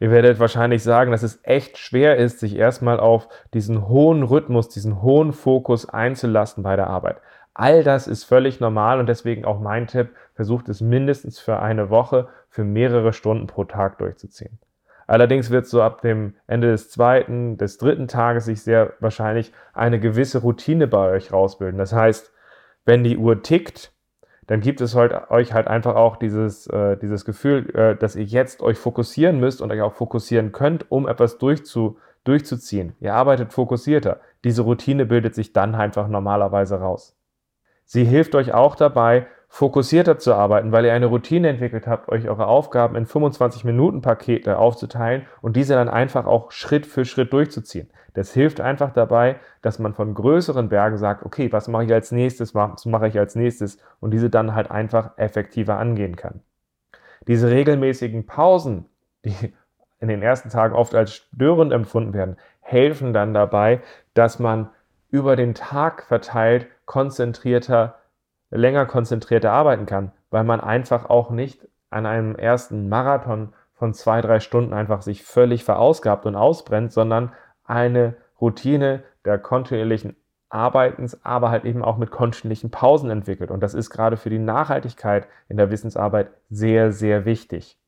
Ihr 0.00 0.10
werdet 0.10 0.40
wahrscheinlich 0.40 0.82
sagen, 0.82 1.12
dass 1.12 1.22
es 1.22 1.38
echt 1.44 1.78
schwer 1.78 2.16
ist, 2.16 2.40
sich 2.40 2.56
erstmal 2.56 2.98
auf 2.98 3.28
diesen 3.54 3.86
hohen 3.86 4.24
Rhythmus, 4.24 4.68
diesen 4.68 5.00
hohen 5.00 5.32
Fokus 5.32 5.88
einzulassen 5.88 6.64
bei 6.64 6.74
der 6.74 6.88
Arbeit. 6.88 7.18
All 7.54 7.84
das 7.84 8.08
ist 8.08 8.24
völlig 8.24 8.58
normal 8.58 8.98
und 8.98 9.08
deswegen 9.08 9.44
auch 9.44 9.60
mein 9.60 9.86
Tipp, 9.86 10.08
versucht 10.42 10.68
es 10.68 10.80
mindestens 10.80 11.38
für 11.38 11.60
eine 11.60 11.88
Woche 11.88 12.26
für 12.48 12.64
mehrere 12.64 13.12
Stunden 13.12 13.46
pro 13.46 13.62
Tag 13.62 13.98
durchzuziehen. 13.98 14.58
Allerdings 15.06 15.50
wird 15.50 15.66
so 15.66 15.80
ab 15.80 16.00
dem 16.00 16.34
Ende 16.48 16.72
des 16.72 16.90
zweiten, 16.90 17.58
des 17.58 17.78
dritten 17.78 18.08
Tages 18.08 18.46
sich 18.46 18.62
sehr 18.62 18.94
wahrscheinlich 18.98 19.52
eine 19.72 20.00
gewisse 20.00 20.38
Routine 20.38 20.88
bei 20.88 21.12
euch 21.12 21.32
rausbilden. 21.32 21.78
Das 21.78 21.92
heißt, 21.92 22.32
wenn 22.84 23.04
die 23.04 23.16
Uhr 23.16 23.44
tickt, 23.44 23.92
dann 24.48 24.60
gibt 24.60 24.80
es 24.80 24.96
halt, 24.96 25.30
euch 25.30 25.52
halt 25.52 25.68
einfach 25.68 25.94
auch 25.94 26.16
dieses, 26.16 26.66
äh, 26.66 26.96
dieses 26.96 27.24
Gefühl, 27.24 27.70
äh, 27.76 27.94
dass 27.94 28.16
ihr 28.16 28.24
jetzt 28.24 28.62
euch 28.62 28.78
fokussieren 28.78 29.38
müsst 29.38 29.62
und 29.62 29.70
euch 29.70 29.80
auch 29.80 29.92
fokussieren 29.92 30.50
könnt, 30.50 30.90
um 30.90 31.06
etwas 31.06 31.38
durchzu, 31.38 31.98
durchzuziehen. 32.24 32.96
Ihr 32.98 33.14
arbeitet 33.14 33.52
fokussierter. 33.52 34.18
Diese 34.42 34.62
Routine 34.62 35.06
bildet 35.06 35.36
sich 35.36 35.52
dann 35.52 35.76
einfach 35.76 36.08
normalerweise 36.08 36.80
raus. 36.80 37.16
Sie 37.84 38.04
hilft 38.04 38.34
euch 38.34 38.52
auch 38.52 38.74
dabei, 38.74 39.26
fokussierter 39.52 40.18
zu 40.18 40.32
arbeiten, 40.32 40.72
weil 40.72 40.86
ihr 40.86 40.94
eine 40.94 41.04
Routine 41.04 41.50
entwickelt 41.50 41.86
habt, 41.86 42.08
euch 42.08 42.26
eure 42.26 42.46
Aufgaben 42.46 42.96
in 42.96 43.04
25 43.04 43.64
Minuten 43.64 44.00
Pakete 44.00 44.56
aufzuteilen 44.56 45.26
und 45.42 45.56
diese 45.56 45.74
dann 45.74 45.90
einfach 45.90 46.24
auch 46.24 46.52
Schritt 46.52 46.86
für 46.86 47.04
Schritt 47.04 47.34
durchzuziehen. 47.34 47.90
Das 48.14 48.32
hilft 48.32 48.62
einfach 48.62 48.94
dabei, 48.94 49.36
dass 49.60 49.78
man 49.78 49.92
von 49.92 50.14
größeren 50.14 50.70
Bergen 50.70 50.96
sagt, 50.96 51.26
okay, 51.26 51.52
was 51.52 51.68
mache 51.68 51.84
ich 51.84 51.92
als 51.92 52.12
nächstes, 52.12 52.54
was 52.54 52.86
mache 52.86 53.08
ich 53.08 53.18
als 53.18 53.34
nächstes 53.34 53.76
und 54.00 54.12
diese 54.12 54.30
dann 54.30 54.54
halt 54.54 54.70
einfach 54.70 55.18
effektiver 55.18 55.76
angehen 55.76 56.16
kann. 56.16 56.40
Diese 57.28 57.50
regelmäßigen 57.50 58.24
Pausen, 58.24 58.86
die 59.22 59.52
in 60.00 60.08
den 60.08 60.22
ersten 60.22 60.48
Tagen 60.48 60.74
oft 60.74 60.94
als 60.94 61.12
störend 61.12 61.74
empfunden 61.74 62.14
werden, 62.14 62.38
helfen 62.60 63.12
dann 63.12 63.34
dabei, 63.34 63.82
dass 64.14 64.38
man 64.38 64.70
über 65.10 65.36
den 65.36 65.52
Tag 65.52 66.04
verteilt 66.04 66.68
konzentrierter, 66.86 67.96
länger 68.52 68.86
konzentrierter 68.86 69.52
arbeiten 69.52 69.86
kann, 69.86 70.12
weil 70.30 70.44
man 70.44 70.60
einfach 70.60 71.10
auch 71.10 71.30
nicht 71.30 71.66
an 71.90 72.06
einem 72.06 72.36
ersten 72.36 72.88
Marathon 72.88 73.52
von 73.74 73.94
zwei, 73.94 74.20
drei 74.20 74.40
Stunden 74.40 74.72
einfach 74.72 75.02
sich 75.02 75.24
völlig 75.24 75.64
verausgabt 75.64 76.26
und 76.26 76.36
ausbrennt, 76.36 76.92
sondern 76.92 77.32
eine 77.64 78.14
Routine 78.40 79.02
der 79.24 79.38
kontinuierlichen 79.38 80.16
Arbeitens, 80.50 81.24
aber 81.24 81.50
halt 81.50 81.64
eben 81.64 81.82
auch 81.82 81.96
mit 81.96 82.10
kontinuierlichen 82.10 82.70
Pausen 82.70 83.10
entwickelt. 83.10 83.50
Und 83.50 83.62
das 83.62 83.74
ist 83.74 83.90
gerade 83.90 84.16
für 84.16 84.30
die 84.30 84.38
Nachhaltigkeit 84.38 85.26
in 85.48 85.56
der 85.56 85.70
Wissensarbeit 85.70 86.30
sehr, 86.50 86.92
sehr 86.92 87.24
wichtig. 87.24 87.78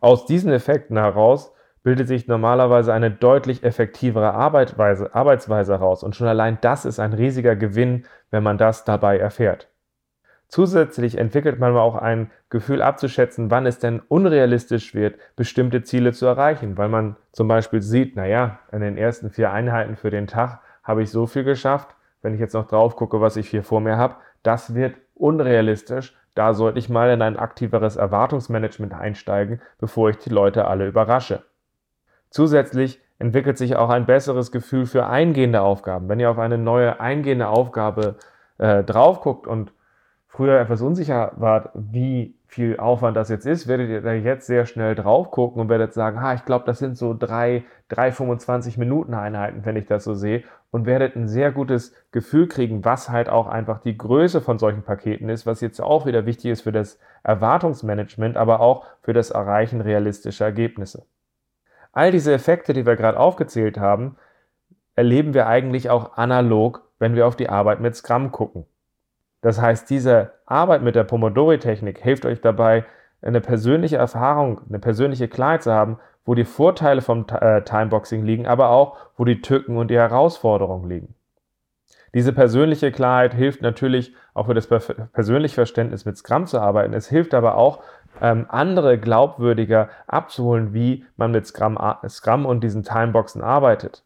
Aus 0.00 0.26
diesen 0.26 0.52
Effekten 0.52 0.96
heraus 0.96 1.52
bildet 1.82 2.08
sich 2.08 2.28
normalerweise 2.28 2.92
eine 2.92 3.10
deutlich 3.10 3.64
effektivere 3.64 4.34
Arbeitsweise 4.34 5.72
heraus. 5.72 6.02
Und 6.02 6.14
schon 6.14 6.26
allein 6.26 6.58
das 6.60 6.84
ist 6.84 7.00
ein 7.00 7.14
riesiger 7.14 7.56
Gewinn, 7.56 8.04
wenn 8.30 8.42
man 8.42 8.58
das 8.58 8.84
dabei 8.84 9.18
erfährt. 9.18 9.69
Zusätzlich 10.50 11.16
entwickelt 11.16 11.60
man 11.60 11.76
auch 11.76 11.94
ein 11.94 12.32
Gefühl 12.48 12.82
abzuschätzen, 12.82 13.52
wann 13.52 13.66
es 13.66 13.78
denn 13.78 14.02
unrealistisch 14.08 14.96
wird, 14.96 15.14
bestimmte 15.36 15.84
Ziele 15.84 16.12
zu 16.12 16.26
erreichen, 16.26 16.76
weil 16.76 16.88
man 16.88 17.14
zum 17.30 17.46
Beispiel 17.46 17.80
sieht, 17.80 18.16
naja, 18.16 18.58
in 18.72 18.80
den 18.80 18.98
ersten 18.98 19.30
vier 19.30 19.52
Einheiten 19.52 19.94
für 19.94 20.10
den 20.10 20.26
Tag 20.26 20.60
habe 20.82 21.04
ich 21.04 21.10
so 21.12 21.28
viel 21.28 21.44
geschafft, 21.44 21.94
wenn 22.20 22.34
ich 22.34 22.40
jetzt 22.40 22.54
noch 22.54 22.66
drauf 22.66 22.96
gucke, 22.96 23.20
was 23.20 23.36
ich 23.36 23.48
hier 23.48 23.62
vor 23.62 23.80
mir 23.80 23.96
habe, 23.96 24.16
das 24.42 24.74
wird 24.74 24.96
unrealistisch, 25.14 26.16
da 26.34 26.52
sollte 26.52 26.80
ich 26.80 26.88
mal 26.88 27.10
in 27.10 27.22
ein 27.22 27.36
aktiveres 27.36 27.94
Erwartungsmanagement 27.94 28.92
einsteigen, 28.92 29.62
bevor 29.78 30.10
ich 30.10 30.18
die 30.18 30.30
Leute 30.30 30.66
alle 30.66 30.88
überrasche. 30.88 31.44
Zusätzlich 32.28 33.00
entwickelt 33.20 33.56
sich 33.56 33.76
auch 33.76 33.88
ein 33.88 34.04
besseres 34.04 34.50
Gefühl 34.50 34.86
für 34.86 35.06
eingehende 35.06 35.60
Aufgaben. 35.60 36.08
Wenn 36.08 36.18
ihr 36.18 36.30
auf 36.30 36.40
eine 36.40 36.58
neue 36.58 36.98
eingehende 36.98 37.46
Aufgabe 37.46 38.16
äh, 38.58 38.82
drauf 38.82 39.20
guckt 39.20 39.46
und 39.46 39.72
früher 40.30 40.60
etwas 40.60 40.80
unsicher 40.80 41.32
wart, 41.36 41.70
wie 41.74 42.34
viel 42.46 42.78
Aufwand 42.78 43.16
das 43.16 43.28
jetzt 43.28 43.46
ist, 43.46 43.66
werdet 43.66 43.90
ihr 43.90 44.00
da 44.00 44.12
jetzt 44.12 44.46
sehr 44.46 44.64
schnell 44.64 44.94
drauf 44.94 45.30
gucken 45.30 45.60
und 45.60 45.68
werdet 45.68 45.92
sagen, 45.92 46.20
ha, 46.20 46.34
ich 46.34 46.44
glaube, 46.44 46.64
das 46.66 46.78
sind 46.78 46.96
so 46.96 47.14
drei, 47.18 47.64
drei 47.88 48.12
25 48.12 48.78
Minuten 48.78 49.14
Einheiten, 49.14 49.64
wenn 49.64 49.76
ich 49.76 49.86
das 49.86 50.04
so 50.04 50.14
sehe 50.14 50.44
und 50.70 50.86
werdet 50.86 51.16
ein 51.16 51.26
sehr 51.26 51.50
gutes 51.50 51.94
Gefühl 52.12 52.46
kriegen, 52.46 52.84
was 52.84 53.10
halt 53.10 53.28
auch 53.28 53.48
einfach 53.48 53.80
die 53.80 53.98
Größe 53.98 54.40
von 54.40 54.58
solchen 54.58 54.82
Paketen 54.82 55.28
ist, 55.28 55.46
was 55.46 55.60
jetzt 55.60 55.80
auch 55.80 56.06
wieder 56.06 56.26
wichtig 56.26 56.52
ist 56.52 56.62
für 56.62 56.72
das 56.72 56.98
Erwartungsmanagement, 57.24 58.36
aber 58.36 58.60
auch 58.60 58.86
für 59.02 59.12
das 59.12 59.30
Erreichen 59.30 59.80
realistischer 59.80 60.44
Ergebnisse. 60.44 61.06
All 61.92 62.12
diese 62.12 62.32
Effekte, 62.32 62.72
die 62.72 62.86
wir 62.86 62.94
gerade 62.94 63.18
aufgezählt 63.18 63.78
haben, 63.78 64.16
erleben 64.94 65.34
wir 65.34 65.48
eigentlich 65.48 65.90
auch 65.90 66.16
analog, 66.16 66.88
wenn 67.00 67.16
wir 67.16 67.26
auf 67.26 67.34
die 67.34 67.48
Arbeit 67.48 67.80
mit 67.80 67.96
Scrum 67.96 68.30
gucken. 68.30 68.64
Das 69.40 69.60
heißt, 69.60 69.88
diese 69.88 70.32
Arbeit 70.46 70.82
mit 70.82 70.94
der 70.94 71.04
Pomodori-Technik 71.04 71.98
hilft 71.98 72.26
euch 72.26 72.40
dabei, 72.40 72.84
eine 73.22 73.40
persönliche 73.40 73.96
Erfahrung, 73.96 74.60
eine 74.68 74.78
persönliche 74.78 75.28
Klarheit 75.28 75.62
zu 75.62 75.72
haben, 75.72 75.98
wo 76.24 76.34
die 76.34 76.44
Vorteile 76.44 77.02
vom 77.02 77.26
äh, 77.28 77.62
Timeboxing 77.62 78.24
liegen, 78.24 78.46
aber 78.46 78.70
auch, 78.70 78.96
wo 79.16 79.24
die 79.24 79.40
Tücken 79.40 79.76
und 79.76 79.88
die 79.88 79.96
Herausforderungen 79.96 80.88
liegen. 80.88 81.14
Diese 82.12 82.32
persönliche 82.32 82.90
Klarheit 82.90 83.34
hilft 83.34 83.62
natürlich 83.62 84.14
auch 84.34 84.46
für 84.46 84.54
das 84.54 84.66
persönliche 84.66 85.54
Verständnis 85.54 86.04
mit 86.04 86.16
Scrum 86.16 86.46
zu 86.46 86.60
arbeiten. 86.60 86.92
Es 86.92 87.08
hilft 87.08 87.34
aber 87.34 87.54
auch, 87.54 87.82
ähm, 88.20 88.46
andere 88.48 88.98
glaubwürdiger 88.98 89.88
abzuholen, 90.06 90.74
wie 90.74 91.04
man 91.16 91.30
mit 91.30 91.46
Scrum, 91.46 91.78
Scrum 92.08 92.46
und 92.46 92.64
diesen 92.64 92.82
Timeboxen 92.82 93.42
arbeitet. 93.42 94.04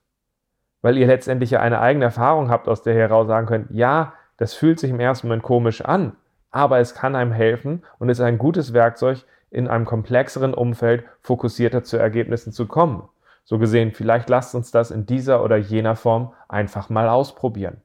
Weil 0.82 0.98
ihr 0.98 1.06
letztendlich 1.06 1.50
ja 1.50 1.60
eine 1.60 1.80
eigene 1.80 2.04
Erfahrung 2.04 2.50
habt, 2.50 2.68
aus 2.68 2.82
der 2.82 2.94
ihr 2.94 3.00
heraus 3.00 3.26
sagen 3.26 3.46
könnt, 3.46 3.70
ja, 3.70 4.12
das 4.36 4.54
fühlt 4.54 4.80
sich 4.80 4.90
im 4.90 5.00
ersten 5.00 5.28
Moment 5.28 5.42
komisch 5.42 5.82
an, 5.82 6.16
aber 6.50 6.78
es 6.78 6.94
kann 6.94 7.16
einem 7.16 7.32
helfen 7.32 7.82
und 7.98 8.08
ist 8.08 8.20
ein 8.20 8.38
gutes 8.38 8.72
Werkzeug, 8.72 9.24
in 9.50 9.68
einem 9.68 9.84
komplexeren 9.84 10.52
Umfeld 10.52 11.04
fokussierter 11.20 11.84
zu 11.84 11.96
Ergebnissen 11.96 12.52
zu 12.52 12.66
kommen. 12.66 13.08
So 13.44 13.58
gesehen, 13.58 13.92
vielleicht 13.92 14.28
lasst 14.28 14.54
uns 14.54 14.70
das 14.70 14.90
in 14.90 15.06
dieser 15.06 15.44
oder 15.44 15.56
jener 15.56 15.96
Form 15.96 16.32
einfach 16.48 16.88
mal 16.88 17.08
ausprobieren. 17.08 17.80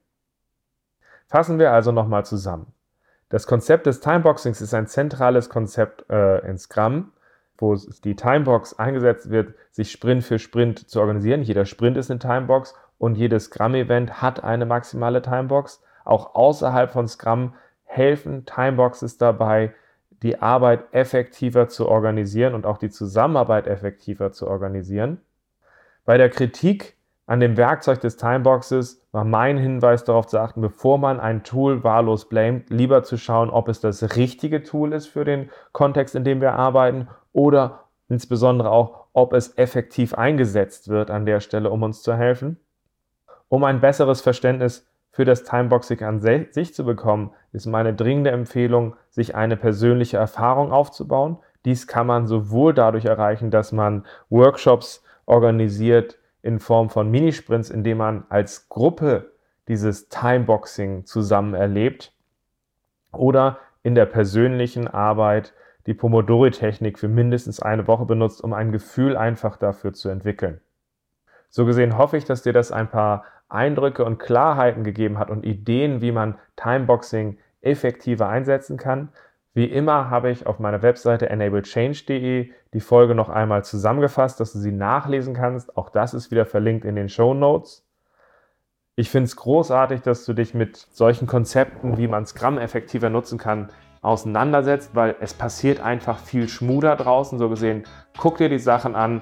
Fassen 1.28 1.60
wir 1.60 1.72
also 1.72 1.92
nochmal 1.92 2.26
zusammen. 2.26 2.74
Das 3.30 3.46
Konzept 3.46 3.86
des 3.86 4.00
Timeboxings 4.00 4.62
ist 4.62 4.74
ein 4.74 4.88
zentrales 4.88 5.50
Konzept 5.50 6.10
äh, 6.10 6.40
in 6.50 6.58
Scrum, 6.58 7.12
wo 7.60 7.76
die 7.76 8.16
Timebox 8.16 8.80
eingesetzt 8.80 9.30
wird, 9.30 9.54
sich 9.70 9.92
Sprint 9.92 10.24
für 10.24 10.40
Sprint 10.40 10.90
zu 10.90 11.00
organisieren. 11.00 11.44
Jeder 11.44 11.66
Sprint 11.66 11.98
ist 11.98 12.10
eine 12.10 12.20
Timebox 12.20 12.74
und 12.98 13.16
jedes 13.16 13.46
Scrum-Event 13.46 14.22
hat 14.22 14.44
eine 14.44 14.66
maximale 14.66 15.22
Timebox. 15.22 15.84
Auch 16.10 16.34
außerhalb 16.34 16.90
von 16.90 17.08
Scrum 17.08 17.54
helfen 17.84 18.46
Timeboxes 18.46 19.20
dabei, 19.20 19.74
die 20.24 20.42
Arbeit 20.42 20.92
effektiver 20.92 21.68
zu 21.68 21.88
organisieren 21.88 22.56
und 22.56 22.66
auch 22.66 22.80
die 22.80 22.90
Zusammenarbeit 22.90 23.68
effektiver 23.68 24.32
zu 24.32 24.48
organisieren. 24.48 25.22
Bei 26.06 26.18
der 26.18 26.30
Kritik 26.30 26.98
an 27.28 27.40
dem 27.40 27.58
Werkzeug 27.58 28.02
des 28.02 28.18
Timeboxes 28.18 29.06
war 29.12 29.24
mein 29.24 29.60
Hinweis 29.60 30.04
darauf 30.04 30.26
zu 30.26 30.40
achten, 30.40 30.62
bevor 30.62 30.98
man 30.98 31.20
ein 31.20 31.44
Tool 31.44 31.84
wahllos 31.84 32.28
blamet, 32.28 32.72
lieber 32.72 33.04
zu 33.04 33.16
schauen, 33.18 33.52
ob 33.52 33.68
es 33.68 33.80
das 33.80 34.16
richtige 34.16 34.64
Tool 34.64 34.94
ist 34.94 35.06
für 35.06 35.26
den 35.26 35.52
Kontext, 35.74 36.16
in 36.16 36.24
dem 36.24 36.42
wir 36.42 36.54
arbeiten 36.54 37.08
oder 37.34 37.84
insbesondere 38.10 38.72
auch, 38.72 39.06
ob 39.14 39.34
es 39.34 39.60
effektiv 39.60 40.16
eingesetzt 40.16 40.88
wird 40.88 41.12
an 41.12 41.28
der 41.28 41.40
Stelle, 41.40 41.70
um 41.70 41.84
uns 41.84 42.02
zu 42.02 42.16
helfen. 42.16 42.58
Um 43.48 43.64
ein 43.64 43.80
besseres 43.80 44.22
Verständnis 44.22 44.90
für 45.12 45.26
das 45.26 45.44
Timeboxing 45.44 46.04
an 46.04 46.22
sich 46.22 46.74
zu 46.74 46.86
bekommen, 46.86 47.32
ist 47.52 47.66
meine 47.66 47.94
dringende 47.94 48.32
Empfehlung, 48.32 48.96
sich 49.10 49.36
eine 49.36 49.58
persönliche 49.58 50.18
Erfahrung 50.18 50.72
aufzubauen. 50.72 51.38
Dies 51.66 51.88
kann 51.88 52.08
man 52.08 52.28
sowohl 52.28 52.74
dadurch 52.74 53.06
erreichen, 53.06 53.52
dass 53.52 53.72
man 53.72 54.06
Workshops 54.30 55.04
organisiert 55.26 56.18
in 56.42 56.60
Form 56.60 56.90
von 56.90 57.12
Minisprints, 57.12 57.70
indem 57.70 57.98
man 57.98 58.24
als 58.30 58.70
Gruppe 58.70 59.32
dieses 59.68 60.10
Timeboxing 60.10 61.06
zusammen 61.06 61.54
erlebt 61.54 62.14
oder 63.12 63.60
in 63.84 63.96
der 63.96 64.06
persönlichen 64.06 64.88
Arbeit 64.88 65.54
die 65.86 65.94
Pomodori-Technik 65.94 67.00
für 67.00 67.08
mindestens 67.08 67.62
eine 67.62 67.88
Woche 67.88 68.06
benutzt, 68.06 68.44
um 68.44 68.54
ein 68.54 68.72
Gefühl 68.72 69.18
einfach 69.18 69.58
dafür 69.58 69.94
zu 69.94 70.10
entwickeln. 70.10 70.62
So 71.50 71.66
gesehen 71.66 71.98
hoffe 71.98 72.18
ich, 72.18 72.26
dass 72.26 72.44
dir 72.44 72.54
das 72.54 72.72
ein 72.72 72.90
paar 72.90 73.24
Eindrücke 73.50 74.06
und 74.06 74.20
Klarheiten 74.20 74.84
gegeben 74.84 75.18
hat 75.20 75.30
und 75.30 75.46
Ideen, 75.46 76.02
wie 76.02 76.12
man 76.12 76.38
Timeboxing 76.56 77.38
effektiver 77.62 78.30
einsetzen 78.30 78.78
kann. 78.78 79.10
Wie 79.54 79.66
immer 79.66 80.10
habe 80.10 80.30
ich 80.30 80.46
auf 80.46 80.60
meiner 80.60 80.82
Webseite 80.82 81.30
enablechange.de 81.30 82.52
die 82.74 82.80
Folge 82.80 83.16
noch 83.16 83.30
einmal 83.30 83.64
zusammengefasst, 83.64 84.40
dass 84.40 84.54
du 84.54 84.60
sie 84.60 84.72
nachlesen 84.72 85.34
kannst. 85.34 85.76
Auch 85.76 85.90
das 85.90 86.14
ist 86.14 86.32
wieder 86.32 86.46
verlinkt 86.46 86.86
in 86.86 86.96
den 86.96 87.10
Show 87.10 87.34
Notes. 87.34 87.86
Ich 88.96 89.10
finde 89.10 89.26
es 89.26 89.36
großartig, 89.36 90.02
dass 90.02 90.26
du 90.26 90.34
dich 90.34 90.54
mit 90.54 90.76
solchen 90.76 91.26
Konzepten, 91.26 91.98
wie 91.98 92.08
man 92.08 92.26
Scrum 92.26 92.58
effektiver 92.58 93.10
nutzen 93.10 93.38
kann, 93.38 93.70
auseinandersetzt, 94.02 94.94
weil 94.94 95.16
es 95.20 95.34
passiert 95.34 95.80
einfach 95.80 96.20
viel 96.20 96.48
Schmuder 96.48 96.96
draußen. 96.96 97.40
So 97.40 97.50
gesehen, 97.50 97.84
guck 98.18 98.38
dir 98.38 98.50
die 98.50 98.60
Sachen 98.60 98.96
an, 98.96 99.22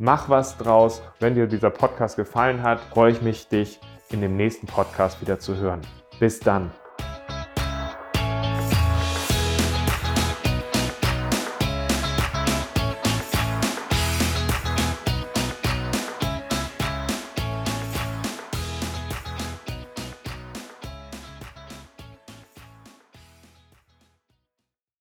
Mach 0.00 0.28
was 0.28 0.56
draus. 0.56 1.02
Wenn 1.18 1.34
dir 1.34 1.48
dieser 1.48 1.70
Podcast 1.70 2.14
gefallen 2.14 2.62
hat, 2.62 2.78
freue 2.80 3.10
ich 3.10 3.20
mich, 3.20 3.48
dich 3.48 3.80
in 4.10 4.20
dem 4.20 4.36
nächsten 4.36 4.68
Podcast 4.68 5.20
wieder 5.20 5.40
zu 5.40 5.56
hören. 5.56 5.80
Bis 6.20 6.38
dann. 6.38 6.70